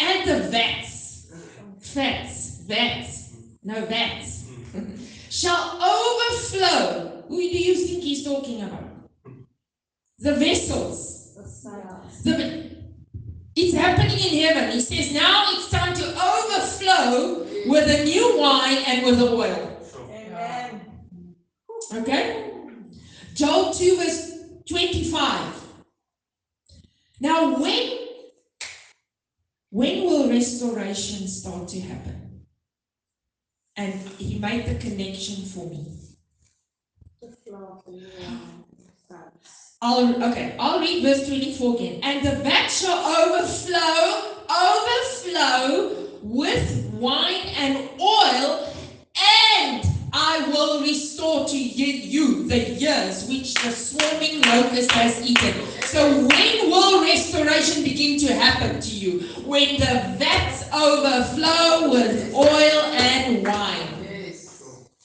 And 0.00 0.28
the 0.28 0.48
vats, 0.48 1.32
fats, 1.80 2.62
vats, 2.66 3.36
no 3.62 3.84
vats, 3.86 4.50
shall 5.30 5.80
overflow. 5.80 7.24
Who 7.28 7.36
do 7.36 7.58
you 7.58 7.74
think 7.74 8.02
he's 8.02 8.24
talking 8.24 8.62
about? 8.62 8.84
The 10.18 10.34
vessels. 10.34 11.34
The. 12.24 12.30
The, 12.30 12.72
it's 13.54 13.74
happening 13.74 14.18
in 14.18 14.44
heaven. 14.46 14.70
He 14.72 14.80
says 14.80 15.12
now 15.12 15.44
it's 15.52 15.68
time 15.68 15.94
to 15.94 16.04
overflow 16.04 17.46
with 17.66 17.86
the 17.86 18.04
new 18.04 18.38
wine 18.38 18.78
and 18.86 19.04
with 19.04 19.18
the 19.18 19.30
oil. 19.30 19.80
Amen. 20.10 20.80
Okay? 21.94 22.51
Joel 23.34 23.72
2, 23.72 23.96
verse 23.96 24.32
25. 24.68 25.62
Now, 27.20 27.58
when 27.60 27.98
when 29.70 30.04
will 30.04 30.28
restoration 30.28 31.26
start 31.28 31.68
to 31.68 31.80
happen? 31.80 32.42
And 33.76 33.94
he 34.18 34.38
made 34.38 34.66
the 34.66 34.74
connection 34.74 35.44
for 35.46 35.66
me. 35.68 35.86
I'll 39.80 40.24
okay, 40.30 40.54
I'll 40.58 40.78
read 40.80 41.02
verse 41.02 41.26
24 41.26 41.74
again. 41.76 42.00
And 42.02 42.24
the 42.26 42.36
vat 42.42 42.68
shall 42.68 42.98
overflow 44.50 46.18
with 46.22 46.90
wine 46.94 47.46
and 47.56 47.88
oil, 48.00 48.68
and 49.60 49.84
I 50.12 50.46
will 50.52 50.82
restore 50.82 51.48
to 51.48 51.58
you, 51.58 51.86
you 51.86 52.48
the 52.48 52.58
years 52.58 53.26
which 53.28 53.54
the 53.54 53.70
swarming 53.70 54.42
locust 54.42 54.92
has 54.92 55.20
eaten. 55.28 55.54
So 55.82 56.26
when 56.26 56.70
will 56.70 57.02
restoration 57.02 57.82
begin 57.82 58.18
to 58.20 58.34
happen 58.34 58.80
to 58.80 58.90
you? 58.90 59.20
When 59.44 59.80
the 59.80 60.16
vats 60.18 60.64
overflow 60.72 61.90
with 61.90 62.32
oil 62.34 62.82
and 62.94 63.44
wine. 63.46 64.06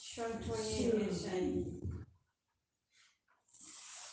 Sean 0.00 0.30
28 0.46 0.94
is 1.10 1.22
shining. 1.24 1.80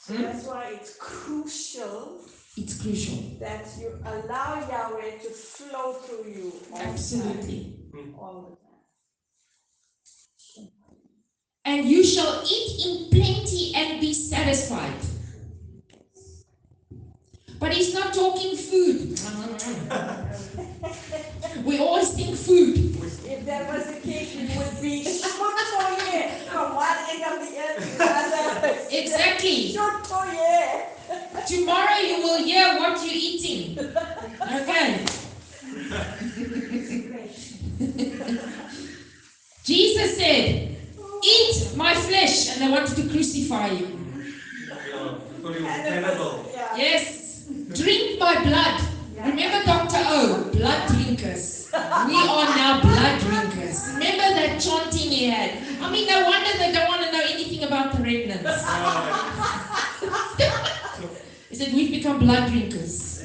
So 0.02 0.14
Hmm? 0.14 0.22
that's 0.22 0.46
why 0.46 0.72
it's 0.80 0.98
crucial 0.98 2.22
It's 2.58 2.80
crucial. 2.82 3.18
that 3.40 3.66
you 3.80 3.98
allow 4.06 4.60
Yahweh 4.70 5.18
to 5.24 5.30
flow 5.30 5.94
through 5.94 6.32
you 6.32 6.52
Mm. 7.16 7.22
all 7.22 7.28
Absolutely. 7.32 7.74
All 8.18 8.42
the 8.42 8.58
time. 10.64 10.70
and 11.66 11.86
you 11.86 12.04
shall 12.04 12.44
eat 12.46 12.86
in 12.86 13.10
plenty 13.10 13.74
and 13.76 14.00
be 14.02 14.14
satisfied. 14.14 15.00
But 17.60 17.74
he's 17.74 17.94
not 17.94 18.14
talking 18.14 18.56
food. 18.58 19.16
we 21.66 21.80
always 21.80 22.10
think 22.14 22.36
food. 22.36 22.76
If 23.26 23.46
that 23.46 23.68
was 23.74 23.86
the 23.88 24.00
case, 24.02 24.36
it 24.36 24.58
would 24.58 24.82
be 24.82 25.04
short 25.04 25.32
for 25.32 26.06
you. 26.06 26.24
exactly. 29.00 29.72
Short 29.72 30.06
for 30.06 30.26
yeah. 30.28 30.90
Tomorrow 31.48 31.98
you 32.00 32.18
will 32.24 32.44
hear 32.44 32.76
what 32.78 33.02
you're 33.04 33.14
eating. 33.16 33.80
Okay. 33.80 35.06
Jesus 39.64 40.18
said, 40.18 40.76
Eat 41.24 41.72
my 41.76 41.94
flesh, 41.96 42.50
and 42.52 42.62
they 42.62 42.70
wanted 42.70 42.96
to 42.98 43.10
crucify 43.10 43.68
you. 43.72 43.88
Yeah, 43.88 45.18
because 45.38 45.60
you 45.60 45.66
And 45.66 45.86
the 45.86 45.90
cannibal. 45.90 46.44
person- 46.44 46.52
yeah. 46.54 46.78
Yes. 46.78 47.48
Drink 47.74 48.20
my 48.20 48.44
blood. 48.44 48.82
Remember 49.26 49.64
Dr. 49.66 50.04
O, 50.06 50.50
blood 50.54 50.88
drinkers. 50.90 51.70
We 51.74 52.16
are 52.16 52.46
now 52.56 52.80
blood 52.82 53.20
drinkers. 53.22 53.88
Remember 53.94 54.30
that 54.38 54.62
chanting 54.62 55.10
he 55.10 55.26
had? 55.30 55.52
I 55.82 55.90
mean, 55.92 56.06
no 56.08 56.26
wonder 56.26 56.52
they 56.58 56.72
don't 56.72 56.88
want 56.88 57.02
to 57.04 57.12
know 57.12 57.22
anything 57.24 57.64
about 57.64 57.94
the 57.96 58.04
remnants. 58.04 58.64
He 61.50 61.56
said, 61.56 61.74
We've 61.74 61.90
become 61.92 62.20
blood 62.20 62.50
drinkers, 62.52 63.24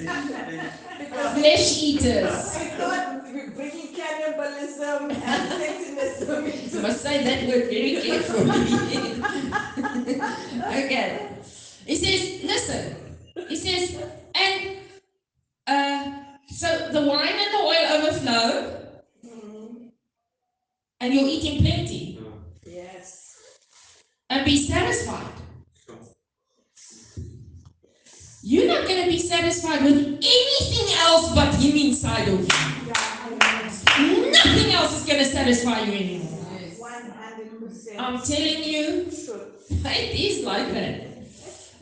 flesh 1.15 1.83
eaters. 1.83 2.57
I 2.57 2.65
thought 2.79 3.23
we're 3.33 3.51
bringing 3.51 3.95
cannibalism 3.95 5.11
and 5.11 5.23
Satanism 5.23 6.47
You 6.77 6.81
must 6.83 7.01
say 7.03 7.23
that 7.25 7.47
word 7.49 7.65
very 7.71 8.01
carefully. 8.01 8.51
okay. 10.85 11.29
He 11.87 11.97
says, 11.97 12.43
listen. 12.45 12.97
He 13.49 13.57
says, 13.57 13.97
and 14.35 14.77
uh, 15.67 16.13
so 16.49 16.89
the 16.93 17.03
wine 17.03 17.35
and 17.35 17.55
the 17.55 17.59
oil 17.59 17.93
overflow, 17.93 18.77
Mhm. 19.25 19.91
and 21.01 21.15
you'll 21.15 21.29
eat 21.29 21.45
in 21.45 21.63
plenty 21.65 22.21
Yes. 22.65 23.37
and 24.29 24.45
be 24.45 24.57
satisfied. 24.57 25.33
Sure. 25.85 25.97
You're 28.43 28.67
not 28.69 28.87
going 28.89 29.00
to 29.00 29.00
be 29.11 29.19
satisfied 29.19 29.83
with 29.83 29.97
anything 29.97 30.95
else 30.99 31.35
but 31.35 31.53
Him 31.57 31.77
inside 31.77 32.29
of 32.29 32.41
you. 32.41 34.31
Nothing 34.31 34.73
else 34.73 35.01
is 35.01 35.05
going 35.05 35.19
to 35.19 35.25
satisfy 35.25 35.81
you 35.81 35.93
anymore. 35.93 36.39
I'm 37.99 38.23
telling 38.23 38.63
you, 38.63 39.11
It 39.11 40.15
is 40.15 40.45
like 40.45 40.73
that. 40.73 41.09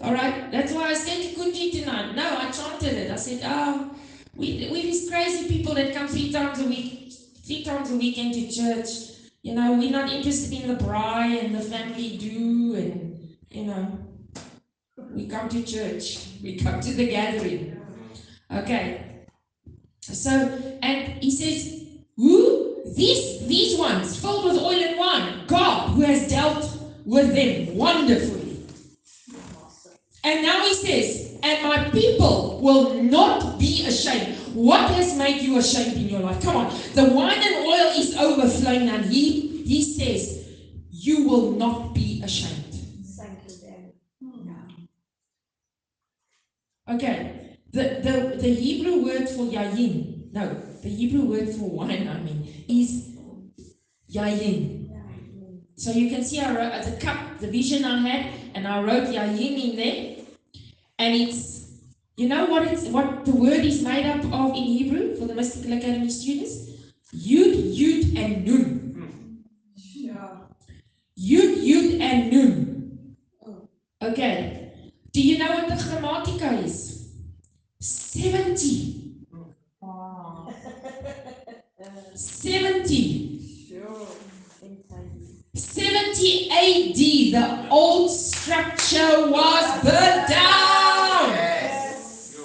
All 0.03 0.15
right. 0.15 0.51
That's 0.51 0.73
why 0.73 0.89
I 0.89 0.95
said 0.95 1.23
to 1.23 1.41
Kunji 1.41 1.71
tonight. 1.73 2.15
No, 2.15 2.39
I 2.39 2.51
chanted 2.51 2.95
it. 2.95 3.11
I 3.11 3.17
said, 3.17 3.43
oh, 3.45 3.91
we 4.35 4.69
we 4.73 4.83
these 4.83 5.11
crazy 5.11 5.49
people 5.49 5.75
that 5.75 5.95
come 5.95 6.09
three 6.09 6.33
times 6.33 6.61
a 6.61 6.65
week, 6.65 7.13
three 7.45 7.63
times 7.65 7.91
a 7.91 7.97
week 7.97 8.17
into 8.17 8.51
church. 8.51 8.89
You 9.43 9.55
know, 9.55 9.73
we're 9.73 9.91
not 9.91 10.11
interested 10.11 10.53
in 10.53 10.69
the 10.69 10.83
bride 10.83 11.45
and 11.45 11.55
the 11.55 11.61
family 11.61 12.17
do, 12.17 12.75
and 12.75 13.37
you 13.51 13.65
know, 13.65 13.99
we 15.15 15.27
come 15.27 15.49
to 15.49 15.63
church. 15.63 16.29
We 16.43 16.59
come 16.59 16.81
to 16.81 16.93
the 16.93 17.09
gathering. 17.09 17.81
Okay. 18.51 19.27
So, 20.01 20.31
and 20.83 21.23
he 21.23 21.31
says, 21.31 21.87
who? 22.17 22.83
These 22.97 23.47
these 23.47 23.79
ones 23.79 24.19
filled 24.19 24.47
with 24.47 24.57
oil 24.57 24.73
and 24.73 24.99
wine. 24.99 25.47
God, 25.47 25.91
who 25.91 26.03
has 26.03 26.29
dealt 26.29 26.79
with 27.05 27.35
them 27.35 27.77
wonderfully. 27.77 28.65
And 30.25 30.43
now 30.43 30.65
he 30.67 30.75
says, 30.75 31.39
and 31.43 31.63
my 31.69 31.91
people 31.91 32.61
will 32.63 33.03
not 33.03 33.59
be 33.59 33.87
ashamed. 33.87 34.37
What 34.55 34.91
has 34.91 35.17
made 35.17 35.43
you 35.43 35.59
ashamed 35.59 35.97
in 35.97 36.09
your 36.09 36.21
life? 36.21 36.43
Come 36.43 36.57
on. 36.57 36.75
The 36.95 37.05
wine 37.05 37.39
and 37.39 37.67
oil 37.67 37.93
is 37.97 38.17
overflowing, 38.17 38.89
and 38.89 39.05
he 39.05 39.63
he 39.65 39.83
says, 39.83 40.49
you 40.91 41.29
will 41.29 41.53
not 41.53 41.95
be 41.95 42.23
ashamed. 42.25 42.58
Okay. 46.89 47.57
The, 47.71 48.01
the, 48.03 48.37
the 48.41 48.55
Hebrew 48.55 49.05
word 49.05 49.29
for 49.29 49.45
yayin, 49.45 50.33
no, 50.33 50.55
the 50.83 50.89
Hebrew 50.89 51.25
word 51.25 51.51
for 51.51 51.69
wine, 51.69 52.09
I 52.09 52.19
mean, 52.21 52.65
is 52.67 53.15
yayin. 54.11 54.89
So 55.77 55.93
you 55.93 56.11
can 56.11 56.25
see 56.25 56.41
I 56.41 56.51
wrote 56.55 56.73
uh, 56.73 56.83
the 56.83 56.97
cup, 56.97 57.39
the 57.39 57.47
vision 57.49 57.85
I 57.85 57.99
had, 57.99 58.33
and 58.55 58.67
I 58.67 58.83
wrote 58.83 59.09
yayin 59.09 59.71
in 59.71 59.77
there. 59.77 60.25
And 60.99 61.15
it's, 61.15 61.71
you 62.17 62.27
know 62.27 62.47
what 62.47 62.67
it's 62.67 62.87
what 62.89 63.25
the 63.25 63.33
word 63.33 63.65
is 63.65 63.83
made 63.83 64.07
up 64.07 64.25
of 64.25 64.57
in 64.57 64.65
Hebrew 64.65 65.15
for 65.15 65.27
the 65.27 65.35
Mystical 65.35 65.75
Academy 65.75 66.11
students? 66.11 66.71
Yud, 67.15 67.77
Yud, 67.79 68.19
and 68.19 68.45
Nun. 68.45 69.45
Sure. 69.77 70.49
Yud, 71.17 71.63
Yud, 71.63 72.01
and 72.01 72.33
Nun. 72.33 73.17
Okay. 74.03 74.58
Do 75.13 75.23
you 75.23 75.39
know 75.39 75.51
what 75.51 75.69
the 75.69 75.75
grammatica 75.75 76.65
is? 76.65 77.09
70. 77.81 78.99
70. 82.15 83.67
Sure. 83.69 84.07
70 85.55 86.51
AD, 86.51 86.97
the 87.33 87.69
old 87.71 88.11
structure 88.11 89.31
was 89.31 89.83
burnt 89.83 90.29
down. 90.29 91.31
Yes. 91.31 92.37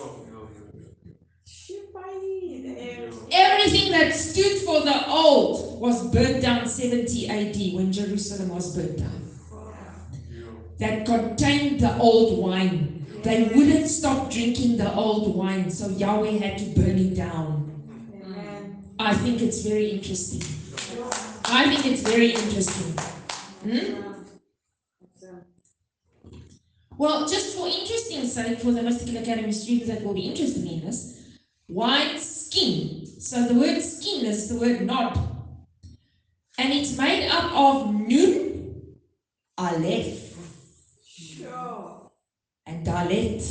Everything 3.31 3.91
that 3.91 4.13
stood 4.13 4.61
for 4.61 4.81
the 4.81 5.07
old 5.09 5.79
was 5.79 6.07
burnt 6.11 6.41
down 6.41 6.67
70 6.67 7.29
AD 7.29 7.75
when 7.75 7.91
Jerusalem 7.91 8.49
was 8.49 8.75
burnt 8.75 8.97
down. 8.99 9.32
That 10.79 11.05
contained 11.05 11.79
the 11.79 11.97
old 11.97 12.39
wine. 12.39 13.05
They 13.23 13.43
wouldn't 13.55 13.87
stop 13.87 14.29
drinking 14.29 14.77
the 14.77 14.93
old 14.93 15.35
wine, 15.35 15.71
so 15.71 15.87
Yahweh 15.87 16.39
had 16.39 16.57
to 16.57 16.65
burn 16.75 16.97
it 16.97 17.15
down. 17.15 17.63
I 18.99 19.13
think 19.13 19.41
it's 19.41 19.61
very 19.61 19.91
interesting. 19.91 20.41
I 21.45 21.73
think 21.73 21.85
it's 21.85 22.01
very 22.01 22.31
interesting. 22.31 22.93
Hmm? 23.63 24.13
Well, 26.97 27.27
just 27.27 27.57
for 27.57 27.67
interesting 27.67 28.25
sake, 28.27 28.59
for 28.59 28.71
the 28.71 28.83
Mystical 28.83 29.17
Academy 29.17 29.51
students 29.51 29.87
that 29.87 30.03
will 30.03 30.13
be 30.13 30.21
interested 30.21 30.65
in 30.65 30.81
this, 30.81 31.21
wine 31.67 32.19
skin. 32.19 33.05
So 33.19 33.47
the 33.47 33.55
word 33.55 33.81
skin 33.81 34.25
is 34.25 34.49
the 34.49 34.59
word 34.59 34.81
nod. 34.81 35.17
And 36.57 36.71
it's 36.71 36.97
made 36.97 37.29
up 37.29 37.51
of 37.51 37.93
nun, 37.93 38.95
aleph. 39.57 40.22
And 42.65 42.85
dalet. 42.85 43.41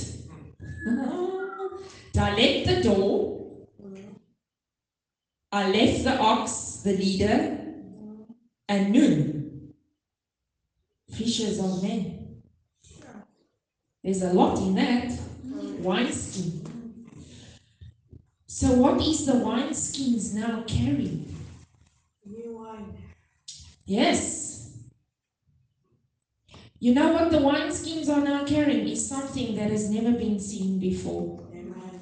dalet 2.15 2.65
the 2.65 2.83
door, 2.83 3.67
aleph 5.53 6.05
the 6.05 6.19
ox, 6.19 6.83
the 6.85 6.97
leader, 6.97 7.59
and 8.69 8.93
nun, 8.93 9.75
fishers 11.11 11.59
of 11.59 11.83
men. 11.83 12.43
There's 14.03 14.23
a 14.23 14.33
lot 14.33 14.59
in 14.59 14.75
that. 14.75 15.13
Wineskin. 15.83 16.63
So, 18.47 18.69
what 18.75 19.01
is 19.01 19.27
the 19.27 19.33
wineskins 19.33 20.35
now 20.35 20.63
carrying? 20.67 21.35
New 22.25 22.59
wine. 22.59 22.97
Yes. 23.85 24.52
You 26.83 26.93
know 26.95 27.13
what 27.13 27.31
the 27.31 27.39
wineskins 27.39 28.09
are 28.09 28.25
now 28.25 28.45
carrying 28.45 28.89
is 28.89 29.09
something 29.09 29.55
that 29.55 29.71
has 29.71 29.89
never 29.89 30.19
been 30.19 30.41
seen 30.41 30.81
before. 30.81 31.47
Amen. 31.53 32.01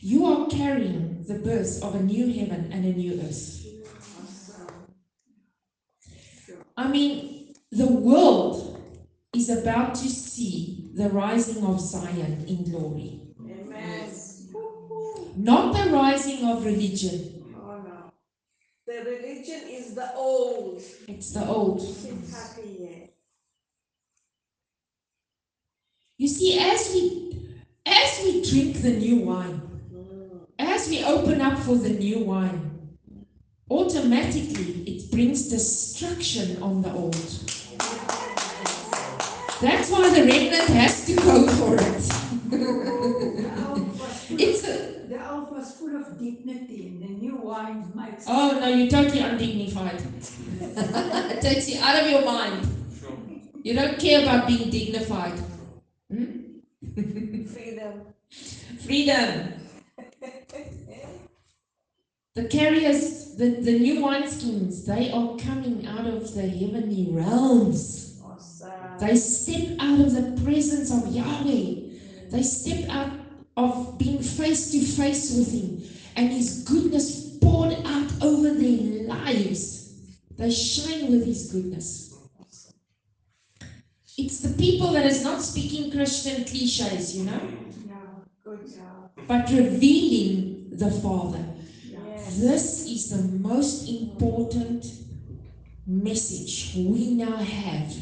You 0.00 0.26
are 0.26 0.48
carrying 0.48 1.22
the 1.28 1.34
birth 1.34 1.80
of 1.80 1.94
a 1.94 2.02
new 2.02 2.26
heaven 2.32 2.72
and 2.72 2.84
a 2.84 2.92
new 2.92 3.20
earth. 3.22 3.64
I 6.76 6.88
mean, 6.88 7.54
the 7.70 7.86
world 7.86 8.82
is 9.32 9.48
about 9.48 9.94
to 9.94 10.08
see 10.08 10.90
the 10.92 11.08
rising 11.10 11.64
of 11.64 11.80
Zion 11.80 12.46
in 12.48 12.64
glory, 12.64 13.20
Amen. 13.38 14.10
Not 15.36 15.72
the 15.72 15.88
rising 15.92 16.48
of 16.48 16.64
religion. 16.64 17.44
Oh 17.54 17.78
no. 17.78 18.12
The 18.88 19.08
religion 19.08 19.68
is 19.68 19.94
the 19.94 20.12
old. 20.16 20.82
It's 21.06 21.30
the 21.30 21.46
old. 21.46 21.80
Happy 22.28 22.76
yet. 22.80 23.10
You 26.19 26.19
see, 26.30 26.58
as 26.58 26.90
we 26.92 27.56
as 27.86 28.20
we 28.22 28.42
drink 28.42 28.82
the 28.82 28.92
new 28.92 29.16
wine, 29.16 29.60
as 30.58 30.88
we 30.88 31.04
open 31.04 31.40
up 31.40 31.58
for 31.58 31.76
the 31.76 31.90
new 31.90 32.20
wine, 32.24 32.96
automatically 33.70 34.84
it 34.86 35.10
brings 35.10 35.48
destruction 35.48 36.62
on 36.62 36.82
the 36.82 36.92
old. 36.92 37.14
That's 39.60 39.90
why 39.90 40.08
the 40.08 40.24
remnant 40.24 40.68
has 40.70 41.04
to 41.06 41.14
go 41.16 41.46
for 41.48 41.74
it. 41.74 42.02
The 42.50 43.66
old 43.68 43.98
was 43.98 44.24
full 44.24 44.40
It's 44.40 44.64
of, 44.64 44.70
a, 44.70 45.08
the 45.08 45.30
old 45.30 45.50
was 45.50 45.72
full 45.76 45.96
of 45.96 46.18
dignity, 46.18 46.88
and 46.88 47.02
the 47.02 47.08
new 47.08 47.36
wine 47.36 47.92
makes 47.94 48.24
oh 48.26 48.58
no, 48.60 48.68
you're 48.68 48.88
totally 48.88 49.20
undignified. 49.20 50.02
it 50.60 51.40
takes 51.42 51.68
you 51.68 51.80
out 51.82 52.02
of 52.02 52.10
your 52.10 52.24
mind. 52.24 52.66
You 53.62 53.74
don't 53.74 53.98
care 53.98 54.22
about 54.22 54.46
being 54.46 54.70
dignified. 54.70 55.34
Hmm? 56.10 56.24
Freedom. 57.46 58.02
Freedom. 58.84 59.52
The 62.34 62.44
carriers, 62.48 63.34
the, 63.36 63.50
the 63.50 63.78
new 63.78 64.00
wineskins, 64.00 64.86
they 64.86 65.12
are 65.12 65.36
coming 65.38 65.86
out 65.86 66.06
of 66.06 66.34
the 66.34 66.48
heavenly 66.48 67.08
realms. 67.10 68.20
Awesome. 68.24 68.70
They 68.98 69.16
step 69.16 69.76
out 69.78 70.00
of 70.00 70.12
the 70.12 70.42
presence 70.42 70.90
of 70.92 71.14
Yahweh. 71.14 71.74
They 72.30 72.42
step 72.42 72.88
out 72.88 73.12
of 73.56 73.98
being 73.98 74.22
face 74.22 74.70
to 74.72 74.80
face 74.80 75.36
with 75.36 75.52
Him 75.52 75.82
and 76.16 76.32
His 76.32 76.64
goodness 76.64 77.36
poured 77.40 77.74
out 77.84 78.10
over 78.22 78.54
their 78.54 79.06
lives. 79.06 79.92
They 80.36 80.50
shine 80.50 81.10
with 81.10 81.26
His 81.26 81.52
goodness. 81.52 82.09
It's 84.18 84.40
the 84.40 84.54
people 84.56 84.92
that 84.92 85.06
is 85.06 85.22
not 85.24 85.40
speaking 85.42 85.90
Christian 85.90 86.44
cliches, 86.44 87.16
you 87.16 87.24
know, 87.24 87.40
Yeah, 87.88 87.94
good 88.44 88.60
job. 88.66 89.10
but 89.26 89.48
revealing 89.50 90.70
the 90.72 90.90
Father. 90.90 91.44
Yes. 91.88 92.38
This 92.38 92.86
is 92.86 93.10
the 93.10 93.22
most 93.38 93.88
important 93.88 94.84
message 95.86 96.72
we 96.76 97.14
now 97.14 97.36
have. 97.36 97.94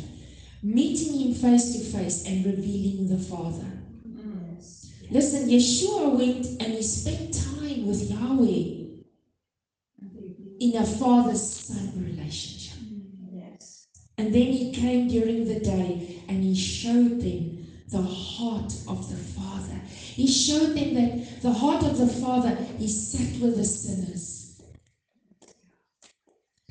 Meeting 0.63 1.21
Him 1.21 1.35
face 1.35 1.73
to 1.75 1.85
face 1.99 2.27
and 2.27 2.45
revealing 2.45 3.09
the 3.09 3.23
Father. 3.23 3.65
Yes. 4.57 4.91
Listen, 5.11 5.49
Yeshua 5.49 6.19
went 6.19 6.47
and 6.61 6.73
he 6.75 6.83
spent 6.83 7.33
time 7.33 7.87
with 7.87 8.11
Yahweh 8.11 8.75
in 10.61 10.77
a 10.77 10.85
father's 10.85 11.41
son. 11.49 12.08
And 14.19 14.35
then 14.35 14.53
he 14.53 14.73
came 14.73 15.09
during 15.09 15.45
the 15.47 15.61
day 15.61 16.25
and 16.29 16.43
he 16.43 16.55
showed 16.55 17.21
them 17.21 17.67
the 17.89 18.03
heart 18.03 18.75
of 18.89 19.09
the 19.09 19.17
Father. 19.17 19.81
He 19.87 20.27
showed 20.27 20.75
them 20.77 20.95
that 20.95 21.41
the 21.41 21.53
heart 21.53 21.85
of 21.85 21.97
the 21.97 22.09
Father, 22.09 22.57
he 22.77 22.89
sat 22.89 23.41
with 23.41 23.57
the 23.57 23.65
sinners. 23.65 24.61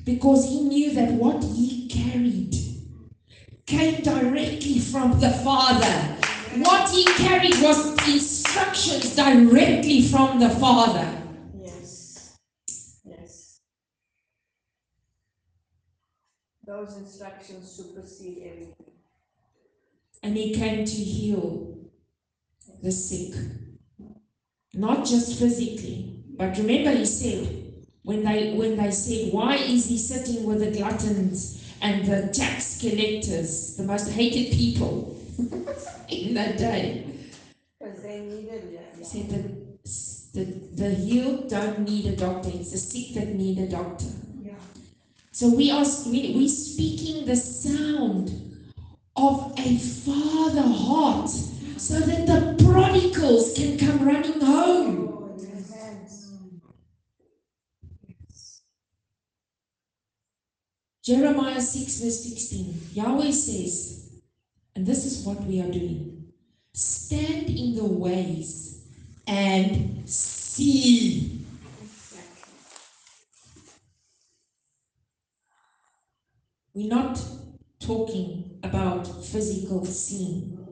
Because 0.04 0.44
he 0.44 0.60
knew 0.60 0.92
that 0.92 1.12
what 1.12 1.42
he 1.42 1.88
carried 1.88 2.54
came 3.66 4.02
directly 4.02 4.78
from 4.78 5.18
the 5.18 5.30
Father. 5.30 6.16
What 6.62 6.90
he 6.90 7.04
carried 7.04 7.60
was 7.62 7.92
instructions 8.06 9.16
directly 9.16 10.02
from 10.02 10.38
the 10.38 10.50
Father. 10.50 11.22
Yes. 11.54 12.34
Yes. 13.04 13.60
Those 16.68 16.98
instructions 16.98 17.70
supersede 17.70 18.42
everything. 18.44 18.92
And 20.22 20.36
he 20.36 20.54
came 20.54 20.84
to 20.84 20.92
heal 20.92 21.78
the 22.82 22.92
sick. 22.92 23.32
Not 24.74 25.06
just 25.06 25.38
physically, 25.38 26.24
but 26.36 26.58
remember 26.58 26.90
he 26.90 27.06
said, 27.06 27.72
when 28.02 28.22
they 28.22 28.52
when 28.52 28.76
they 28.76 28.90
said, 28.90 29.32
Why 29.32 29.54
is 29.56 29.86
he 29.86 29.96
sitting 29.96 30.44
with 30.44 30.60
the 30.60 30.70
gluttons 30.70 31.74
and 31.80 32.04
the 32.04 32.30
tax 32.34 32.78
collectors, 32.78 33.76
the 33.76 33.84
most 33.84 34.10
hated 34.10 34.52
people 34.52 35.18
in 36.10 36.34
that 36.34 36.58
day? 36.58 37.06
Because 37.80 38.02
they 38.02 38.20
needed 38.20 38.74
it. 38.74 38.94
He 38.98 39.04
said 39.04 39.30
the, 39.30 40.38
the, 40.38 40.44
the 40.82 40.94
healed 40.94 41.48
don't 41.48 41.78
need 41.88 42.04
a 42.12 42.16
doctor, 42.16 42.50
it's 42.52 42.72
the 42.72 42.78
sick 42.78 43.14
that 43.14 43.28
need 43.28 43.58
a 43.58 43.68
doctor. 43.70 44.27
So 45.38 45.48
we 45.50 45.70
are 45.70 45.84
we, 46.08 46.48
speaking 46.48 47.24
the 47.24 47.36
sound 47.36 48.74
of 49.14 49.54
a 49.56 49.78
father 49.78 50.62
heart 50.62 51.28
so 51.28 52.00
that 52.00 52.26
the 52.26 52.64
prodigals 52.64 53.54
can 53.54 53.78
come 53.78 54.04
running 54.04 54.40
home. 54.40 55.38
Jeremiah 61.04 61.60
6, 61.60 62.00
verse 62.00 62.20
16. 62.24 62.80
Yahweh 62.94 63.30
says, 63.30 64.10
and 64.74 64.84
this 64.84 65.04
is 65.04 65.24
what 65.24 65.40
we 65.44 65.60
are 65.60 65.70
doing 65.70 66.32
stand 66.72 67.48
in 67.48 67.76
the 67.76 67.84
ways 67.84 68.82
and 69.28 70.02
see. 70.08 71.37
We're 76.78 76.94
not 76.94 77.20
talking 77.80 78.60
about 78.62 79.04
physical 79.24 79.84
seeing. 79.84 80.64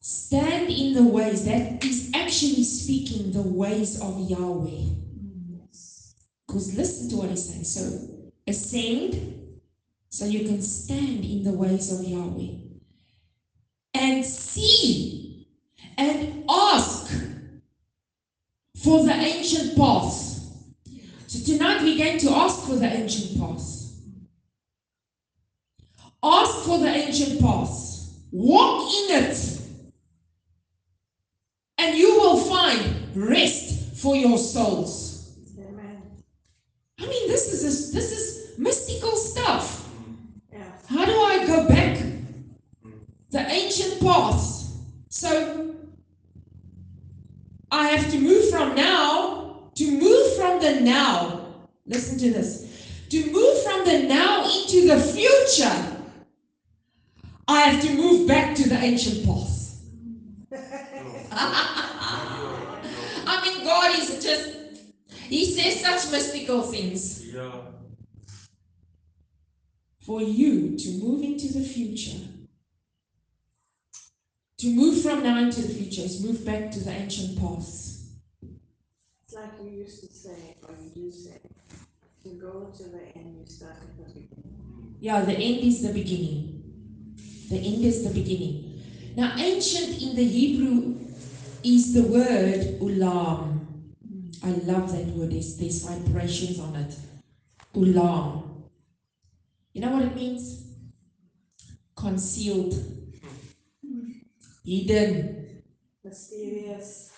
Stand 0.00 0.68
in 0.68 0.94
the 0.94 1.04
ways, 1.04 1.44
that 1.44 1.84
is 1.84 2.10
actually 2.16 2.64
speaking 2.64 3.30
the 3.30 3.42
ways 3.42 4.00
of 4.00 4.28
Yahweh. 4.28 4.96
Because 6.48 6.76
listen 6.76 7.10
to 7.10 7.16
what 7.18 7.30
he's 7.30 7.48
saying. 7.48 7.62
So, 7.62 8.32
ascend 8.48 9.60
so 10.08 10.24
you 10.24 10.40
can 10.48 10.60
stand 10.60 11.24
in 11.24 11.44
the 11.44 11.52
ways 11.52 11.92
of 11.92 12.04
Yahweh. 12.04 12.54
And 13.94 14.24
see 14.24 15.46
and 15.96 16.44
ask 16.48 17.08
for 18.82 19.04
the 19.04 19.12
ancient 19.12 19.76
paths. 19.76 20.21
So, 21.32 21.42
tonight 21.50 21.80
we're 21.80 21.96
going 21.96 22.18
to 22.18 22.30
ask 22.32 22.60
for 22.66 22.76
the 22.76 22.84
ancient 22.84 23.40
paths. 23.40 23.94
Ask 26.22 26.58
for 26.66 26.76
the 26.76 26.88
ancient 26.88 27.40
paths. 27.40 28.18
Walk 28.30 28.92
in 28.92 29.24
it. 29.24 29.60
And 31.78 31.96
you 31.96 32.20
will 32.20 32.36
find 32.36 33.16
rest 33.16 33.96
for 33.96 34.14
your 34.14 34.36
souls. 34.36 35.34
Amen. 35.58 36.02
I 37.00 37.06
mean, 37.06 37.28
this 37.28 37.50
is 37.50 37.92
this 37.94 38.12
is 38.12 38.58
mystical 38.58 39.16
stuff. 39.16 39.88
Yeah. 40.52 40.64
How 40.86 41.06
do 41.06 41.18
I 41.18 41.46
go 41.46 41.66
back? 41.66 41.96
The 43.30 43.40
ancient 43.48 44.02
paths. 44.02 44.70
So 45.08 45.76
I 47.70 47.88
have 47.88 48.10
to 48.10 48.18
move 48.18 48.50
from 48.50 48.74
now 48.74 49.41
to 49.76 49.90
move 49.90 50.36
from 50.36 50.60
the 50.60 50.80
now. 50.80 51.40
Listen 51.86 52.18
to 52.18 52.30
this. 52.30 52.68
To 53.10 53.30
move 53.30 53.62
from 53.62 53.84
the 53.84 54.04
now 54.04 54.44
into 54.44 54.86
the 54.88 54.98
future, 55.00 55.98
I 57.48 57.60
have 57.62 57.82
to 57.82 57.92
move 57.94 58.26
back 58.28 58.54
to 58.56 58.68
the 58.68 58.76
ancient 58.76 59.26
past. 59.26 59.82
I 63.24 63.42
mean, 63.44 63.64
God 63.64 63.98
is 63.98 64.22
just, 64.22 64.56
He 65.28 65.44
says 65.46 65.80
such 65.80 66.10
mystical 66.12 66.62
things. 66.62 67.26
Yeah. 67.26 67.50
for 70.00 70.20
you 70.20 70.76
to 70.76 70.88
move 71.02 71.22
into 71.22 71.52
the 71.52 71.64
future. 71.64 72.18
To 74.58 74.66
move 74.68 75.02
from 75.02 75.22
now 75.22 75.38
into 75.38 75.62
the 75.62 75.72
future 75.74 76.02
is 76.02 76.24
move 76.24 76.44
back 76.44 76.70
to 76.72 76.80
the 76.80 76.90
ancient 76.90 77.38
paths. 77.38 77.81
Like 79.34 79.60
we 79.60 79.70
used 79.70 80.00
to 80.00 80.14
say, 80.14 80.56
or 80.68 80.74
you 80.82 80.90
do 80.94 81.10
say, 81.10 81.40
to 82.22 82.28
go 82.34 82.70
to 82.76 82.82
the 82.82 83.02
end, 83.16 83.36
you 83.40 83.46
start 83.46 83.76
at 83.80 83.96
the 83.96 84.20
beginning. 84.20 84.96
Yeah, 85.00 85.24
the 85.24 85.32
end 85.32 85.64
is 85.64 85.82
the 85.82 85.92
beginning. 85.92 86.62
The 87.48 87.56
end 87.56 87.84
is 87.84 88.04
the 88.04 88.10
beginning. 88.10 88.82
Now, 89.16 89.34
ancient 89.38 90.02
in 90.02 90.16
the 90.16 90.24
Hebrew 90.24 91.00
is 91.64 91.94
the 91.94 92.02
word 92.02 92.78
ulam. 92.80 93.66
I 94.44 94.50
love 94.70 94.92
that 94.92 95.06
word. 95.16 95.32
There's, 95.32 95.56
there's 95.56 95.82
vibrations 95.82 96.60
on 96.60 96.76
it. 96.76 96.94
Ulam. 97.74 98.66
You 99.72 99.80
know 99.80 99.92
what 99.92 100.02
it 100.02 100.14
means? 100.14 100.66
Concealed, 101.96 102.74
hmm. 103.82 104.10
hidden, 104.64 105.42
Mysterious. 106.04 107.11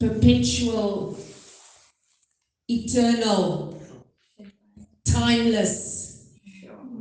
Perpetual, 0.00 1.18
eternal, 2.68 3.80
timeless, 5.04 6.26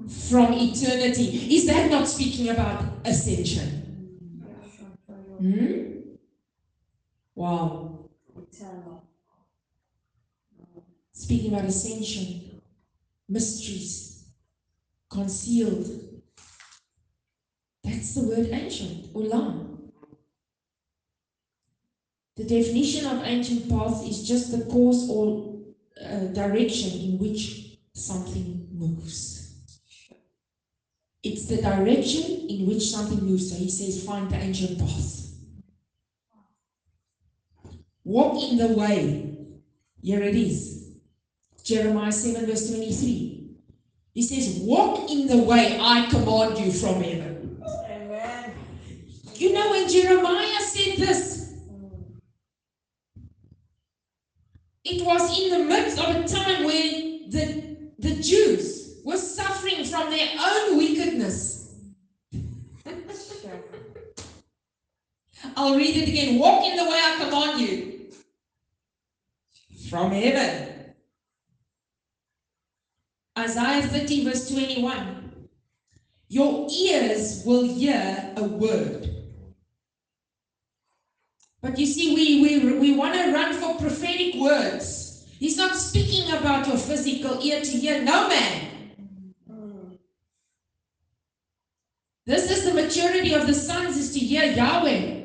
from 0.08 0.54
eternity. 0.54 1.56
Is 1.56 1.66
that 1.68 1.90
not 1.90 2.08
speaking 2.08 2.50
about 2.50 2.86
ascension? 3.06 3.84
Hmm? 5.40 6.18
Wow. 7.36 8.10
Speaking 11.14 11.54
about 11.54 11.66
ascension, 11.66 12.60
mysteries, 13.30 14.26
concealed. 15.10 15.90
That's 17.84 18.14
the 18.14 18.22
word 18.22 18.50
ancient, 18.52 19.12
ulam. 19.14 19.77
The 22.38 22.44
definition 22.44 23.08
of 23.08 23.24
ancient 23.24 23.68
path 23.68 24.06
is 24.08 24.28
just 24.28 24.52
the 24.52 24.66
course 24.66 25.08
or 25.10 25.56
uh, 26.00 26.26
direction 26.28 26.92
in 27.00 27.18
which 27.18 27.80
something 27.94 28.70
moves. 28.72 29.56
It's 31.24 31.48
the 31.48 31.62
direction 31.62 32.48
in 32.48 32.68
which 32.68 32.84
something 32.84 33.26
moves. 33.26 33.52
So 33.52 33.58
he 33.58 33.70
says, 33.70 34.06
find 34.06 34.30
the 34.30 34.38
ancient 34.38 34.78
path. 34.78 35.32
Walk 38.04 38.42
in 38.42 38.58
the 38.58 38.68
way. 38.68 39.36
Here 40.02 40.22
it 40.22 40.36
is. 40.36 40.92
Jeremiah 41.64 42.12
7, 42.12 42.46
verse 42.46 42.70
23. 42.70 43.50
He 44.14 44.22
says, 44.22 44.60
Walk 44.62 45.12
in 45.12 45.28
the 45.28 45.38
way 45.38 45.78
I 45.82 46.08
command 46.10 46.58
you 46.58 46.72
from 46.72 47.02
heaven. 47.02 47.62
Amen. 47.90 48.54
You 49.34 49.54
know, 49.54 49.72
when 49.72 49.90
Jeremiah 49.90 50.62
said 50.62 50.98
this, 50.98 51.37
it 54.90 55.06
was 55.06 55.40
in 55.40 55.50
the 55.50 55.60
midst 55.66 56.00
of 56.00 56.16
a 56.16 56.28
time 56.28 56.64
where 56.64 56.92
the, 57.30 57.92
the 58.00 58.22
Jews 58.22 59.00
were 59.04 59.18
suffering 59.18 59.84
from 59.86 60.10
their 60.10 60.30
own 60.40 60.78
wickedness. 60.78 61.76
I'll 65.56 65.76
read 65.76 65.96
it 65.96 66.10
again. 66.10 66.40
Walk 66.40 66.66
in 66.66 66.76
the 66.76 66.84
way 66.84 66.98
I 66.98 67.16
command 67.24 67.60
you. 67.60 68.12
From 69.90 70.12
heaven. 70.12 70.94
Isaiah 73.38 73.84
30, 73.84 74.24
verse 74.26 74.50
21. 74.50 75.48
Your 76.30 76.68
ears 76.72 77.44
will 77.46 77.64
hear 77.64 78.34
a 78.36 78.44
word. 78.44 79.17
But 81.62 81.80
you 81.80 81.86
see, 81.86 82.14
we, 82.14 82.42
we, 82.42 82.78
we 82.78 82.96
want 82.96 83.16
to 83.16 83.34
run 83.34 83.54
for 83.54 83.76
prophetic 83.76 84.36
words. 84.36 85.28
He's 85.40 85.58
not 85.58 85.76
speaking 85.76 86.32
about 86.32 86.68
your 86.68 86.78
physical 86.78 87.44
ear 87.44 87.62
to 87.62 87.72
hear. 87.72 88.02
No, 88.04 88.28
man. 88.28 88.68
This 92.26 92.52
is 92.52 92.66
the 92.66 92.74
maturity 92.74 93.34
of 93.34 93.48
the 93.48 93.54
sons 93.54 93.98
is 93.98 94.14
to 94.14 94.20
hear 94.20 94.44
Yahweh. 94.44 95.18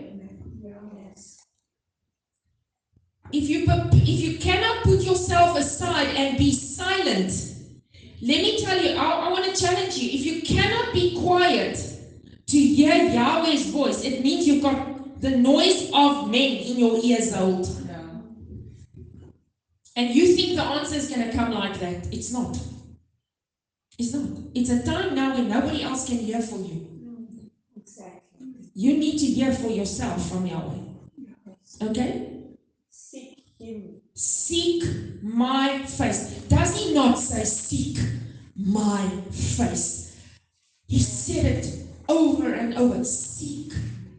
If 3.33 3.49
you 3.49 3.65
if 3.67 4.21
you 4.21 4.39
cannot 4.39 4.85
put 4.85 5.01
yourself 5.01 5.57
aside 5.57 6.09
and 6.09 6.37
be 6.37 6.53
silent, 6.53 7.33
let 8.21 8.43
me 8.43 8.63
tell 8.63 8.81
you, 8.81 8.95
I, 8.97 9.27
I 9.27 9.31
want 9.31 9.45
to 9.47 9.61
challenge 9.61 9.97
you. 9.97 10.11
If 10.11 10.27
you 10.27 10.43
cannot 10.43 10.93
be 10.93 11.19
quiet 11.19 11.77
to 12.47 12.59
hear 12.59 12.95
Yahweh's 12.95 13.71
voice, 13.71 14.05
it 14.05 14.23
means 14.23 14.47
you've 14.47 14.63
got 14.63 15.02
the 15.23 15.31
noise 15.31 15.89
of 15.95 16.29
men 16.29 16.57
in 16.69 16.79
your 16.81 16.99
ears 17.01 17.31
the 17.31 17.37
whole 17.39 17.65
time. 17.65 18.25
And 19.95 20.11
you 20.11 20.35
think 20.35 20.57
the 20.57 20.65
answer 20.65 20.97
is 20.97 21.09
going 21.09 21.31
to 21.31 21.37
come 21.37 21.53
like 21.53 21.79
that. 21.79 22.13
It's 22.13 22.33
not. 22.33 22.59
It's 23.99 24.13
not. 24.13 24.27
It's 24.53 24.71
a 24.71 24.83
time 24.83 25.15
now 25.15 25.35
when 25.35 25.49
nobody 25.49 25.85
else 25.85 26.09
can 26.09 26.19
hear 26.19 26.43
for 26.43 26.57
you. 26.57 26.89
Exactly. 27.77 28.49
You 28.75 28.99
need 28.99 29.19
to 29.19 29.27
hear 29.27 29.53
for 29.53 29.69
yourself 29.69 30.29
from 30.29 30.45
Yahweh. 30.47 30.81
Okay? 31.83 32.29
Seek 32.91 33.45
Him. 33.61 34.01
Seek 34.15 34.83
my 35.23 35.85
face. 35.85 36.43
Does 36.49 36.77
he 36.77 36.95
not 36.95 37.17
say, 37.17 37.45
Seek 37.45 37.99
my 38.57 39.09
face? 39.31 40.21
He 40.89 40.99
said 40.99 41.47
it 41.47 41.87
over 42.09 42.53
and 42.53 42.75
over 42.75 43.05
Seek 43.05 43.73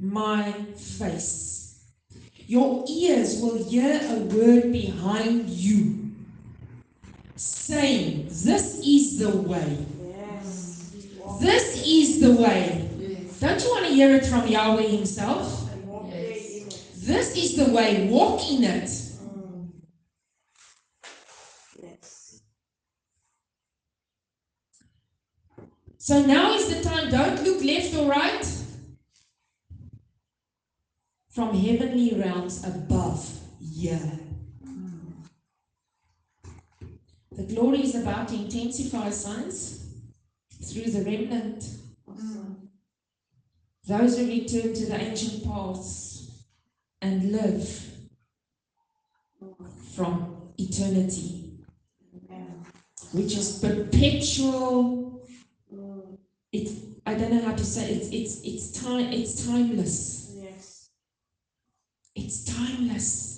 my 0.04 0.52
face. 0.76 1.82
Your 2.46 2.84
ears 2.90 3.42
will 3.42 3.64
hear 3.64 4.02
a 4.04 4.20
word 4.20 4.74
behind 4.74 5.50
you 5.50 6.12
saying, 7.38 8.26
This 8.28 8.82
is 8.86 9.18
the 9.18 9.30
way. 9.30 9.86
Yes. 10.06 10.94
This 11.40 11.88
is 11.88 12.20
the 12.20 12.36
way. 12.36 12.90
Don't 13.40 13.64
you 13.64 13.70
want 13.72 13.86
to 13.86 13.94
hear 13.94 14.14
it 14.16 14.26
from 14.26 14.46
Yahweh 14.46 14.84
Himself? 14.84 15.70
Yes. 15.70 16.12
there 16.12 16.20
in 16.22 16.68
it. 16.68 16.88
This 16.96 17.38
is 17.38 17.56
the 17.56 17.74
way. 17.74 18.08
Walk 18.10 18.42
in 18.50 18.64
it. 18.66 18.84
Mm. 18.84 19.70
So 25.98 26.22
now 26.26 26.54
is 26.56 26.68
the 26.68 26.84
time. 26.84 27.10
Don't 27.10 27.42
look 27.44 27.64
left 27.64 27.96
or 27.96 28.10
right. 28.10 28.63
From 31.34 31.56
heavenly 31.56 32.14
realms 32.16 32.64
above 32.64 33.40
here. 33.60 34.20
The 37.36 37.44
glory 37.44 37.82
is 37.82 37.96
about 37.96 38.28
to 38.28 38.36
intensify, 38.36 39.10
sons, 39.10 39.84
through 40.62 40.92
the 40.92 41.04
remnant. 41.04 41.66
Those 43.86 44.18
who 44.18 44.28
return 44.28 44.74
to 44.74 44.86
the 44.86 44.96
ancient 44.96 45.44
paths 45.44 46.32
and 47.02 47.32
live 47.32 47.94
from 49.96 50.54
eternity, 50.58 51.60
which 53.12 53.36
is 53.36 53.60
perpetual. 53.60 55.26
It's 56.52 56.74
I 57.06 57.16
don't 57.16 57.34
know 57.34 57.42
how 57.42 57.56
to 57.56 57.66
say 57.66 57.92
it. 57.92 58.14
it's 58.14 58.42
it's 58.44 58.72
time 58.82 59.12
it's 59.12 59.46
timeless. 59.46 60.32
Yes. 60.36 60.90
It's 62.16 62.46
timeless. 62.46 63.34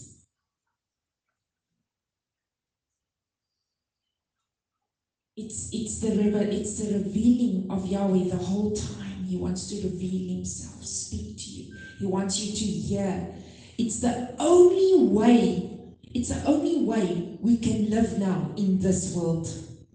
It's 5.95 6.03
the 6.03 6.21
revel- 6.21 6.51
it's 6.51 6.73
the 6.79 6.99
revealing 6.99 7.71
of 7.71 7.87
Yahweh 7.89 8.27
the 8.27 8.35
whole 8.35 8.71
time. 8.71 9.23
He 9.23 9.37
wants 9.37 9.69
to 9.69 9.75
reveal 9.75 10.35
himself, 10.35 10.85
speak 10.85 11.37
to 11.37 11.49
you. 11.49 11.73
He 11.99 12.05
wants 12.05 12.37
you 12.43 12.51
to 12.53 12.65
hear. 12.65 13.33
It's 13.77 14.01
the 14.01 14.35
only 14.37 15.07
way, 15.07 15.95
it's 16.13 16.27
the 16.27 16.43
only 16.45 16.83
way 16.83 17.37
we 17.41 17.55
can 17.55 17.89
live 17.89 18.19
now 18.19 18.51
in 18.57 18.77
this 18.79 19.15
world. 19.15 19.47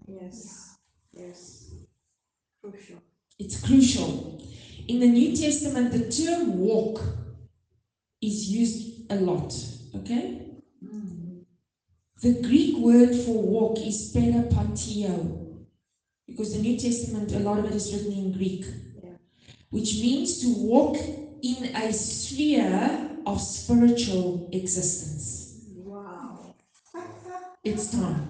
Yes. 0.07 0.71
Yes. 1.13 1.65
Crucial. 2.63 2.97
It's 3.37 3.61
crucial. 3.61 4.41
In 4.87 5.01
the 5.01 5.07
New 5.07 5.35
Testament, 5.35 5.91
the 5.91 6.09
term 6.09 6.57
walk 6.57 6.99
is 8.23 8.49
used 8.49 9.11
a 9.11 9.17
lot. 9.21 9.53
Okay? 9.93 10.41
Mm. 10.83 11.43
The 12.23 12.41
Greek 12.41 12.77
word 12.77 13.15
for 13.15 13.39
walk 13.39 13.77
is 13.85 14.11
peripateo. 14.15 15.50
Because 16.31 16.53
the 16.55 16.61
New 16.61 16.77
Testament, 16.77 17.31
a 17.33 17.39
lot 17.39 17.59
of 17.59 17.65
it 17.65 17.73
is 17.73 17.93
written 17.93 18.13
in 18.13 18.31
Greek. 18.31 18.65
Yeah. 19.03 19.11
Which 19.69 20.01
means 20.01 20.41
to 20.41 20.47
walk 20.57 20.97
in 21.41 21.75
a 21.75 21.91
sphere 21.93 23.09
of 23.25 23.41
spiritual 23.41 24.49
existence. 24.51 25.65
Wow. 25.75 26.55
It's 27.63 27.91
time. 27.91 28.27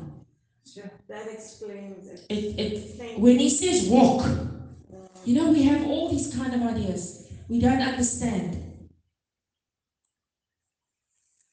That 1.07 1.27
explains 1.27 2.07
it. 2.07 2.25
It, 2.29 2.59
it, 2.59 3.19
when 3.19 3.37
he 3.37 3.49
says 3.49 3.87
walk. 3.89 4.25
You 5.25 5.35
know, 5.35 5.51
we 5.51 5.63
have 5.63 5.85
all 5.85 6.09
these 6.09 6.33
kind 6.33 6.53
of 6.53 6.61
ideas. 6.61 7.29
We 7.47 7.59
don't 7.59 7.81
understand. 7.81 8.89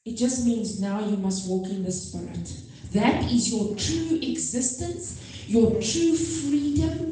It 0.05 0.17
just 0.17 0.47
means 0.47 0.81
now 0.81 1.01
you 1.01 1.17
must 1.17 1.51
walk 1.51 1.69
in 1.69 1.83
the 1.85 1.93
Spirit. 1.93 2.51
That 2.93 3.31
is 3.31 3.53
your 3.53 3.77
true 3.77 4.19
existence, 4.23 5.21
your 5.47 5.73
true 5.81 6.17
freedom. 6.17 7.11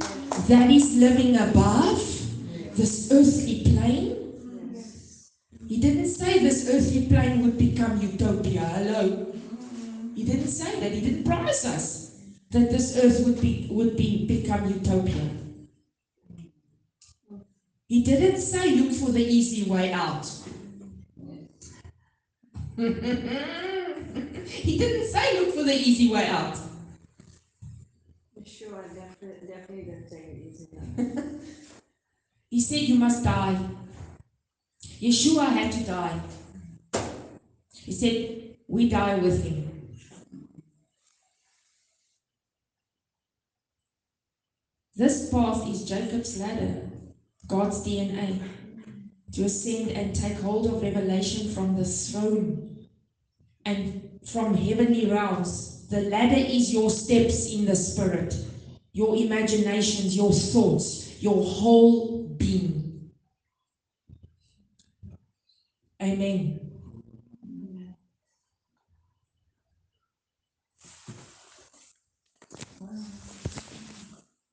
That 0.49 0.71
is 0.71 0.97
living 0.97 1.37
above 1.37 1.99
this 2.77 3.11
earthly 3.13 3.63
plane. 3.65 4.17
He 5.69 5.81
didn't 5.81 6.09
say 6.09 6.39
this 6.39 6.69
earthly 6.69 7.07
plane 7.09 7.43
would 7.43 7.59
become 7.59 8.01
utopia. 8.01 8.61
Hello. 8.61 9.35
He 10.15 10.25
didn't 10.25 10.49
say 10.49 10.81
that. 10.81 10.93
He 10.93 11.01
didn't 11.01 11.25
promise 11.25 11.65
us 11.67 12.07
that 12.51 12.71
this 12.71 12.97
earth 12.97 13.27
would 13.27 13.41
be 13.41 13.69
would 13.71 13.97
be 13.97 14.27
become 14.27 14.67
utopia. 14.67 15.29
He 17.89 18.03
didn't 18.03 18.41
say 18.41 18.77
look 18.77 18.93
for 18.93 19.11
the 19.11 19.25
easy 19.25 19.71
way 19.71 19.93
out. 19.93 20.31
he 24.47 24.79
didn't 24.79 25.09
say 25.09 25.41
look 25.41 25.55
for 25.55 25.63
the 25.65 25.75
easy 25.75 26.11
way 26.13 26.27
out. 26.27 26.59
Sure, 28.45 28.85
definitely, 28.95 29.49
definitely 29.49 29.85
didn't 29.85 30.09
take 30.09 30.25
it 30.25 30.47
easy. 30.49 30.69
enough. 30.73 31.25
He 32.49 32.61
said 32.61 32.81
you 32.83 32.95
must 32.95 33.25
die. 33.25 33.59
Yeshua 35.01 35.47
had 35.47 35.73
to 35.73 35.85
die. 35.85 36.21
He 37.75 37.93
said 37.93 38.57
we 38.69 38.89
die 38.89 39.17
with 39.17 39.45
him. 39.45 39.91
This 44.95 45.29
path 45.29 45.69
is 45.69 45.85
Jacob's 45.85 46.41
ladder, 46.41 46.89
God's 47.47 47.87
DNA, 47.87 48.41
to 49.33 49.45
ascend 49.45 49.91
and 49.91 50.15
take 50.15 50.41
hold 50.41 50.67
of 50.67 50.83
revelation 50.83 51.53
from 51.53 51.77
the 51.77 51.85
throne 51.85 52.87
and 53.67 54.16
from 54.27 54.55
heavenly 54.55 55.07
realms. 55.07 55.87
The 55.89 56.03
ladder 56.03 56.37
is 56.37 56.73
your 56.73 56.91
steps 56.91 57.53
in 57.53 57.65
the 57.65 57.77
spirit, 57.77 58.37
your 58.93 59.17
imaginations, 59.17 60.17
your 60.17 60.33
thoughts, 60.33 61.23
your 61.23 61.45
whole 61.45 62.25
being. 62.37 63.11
Amen. 66.03 66.66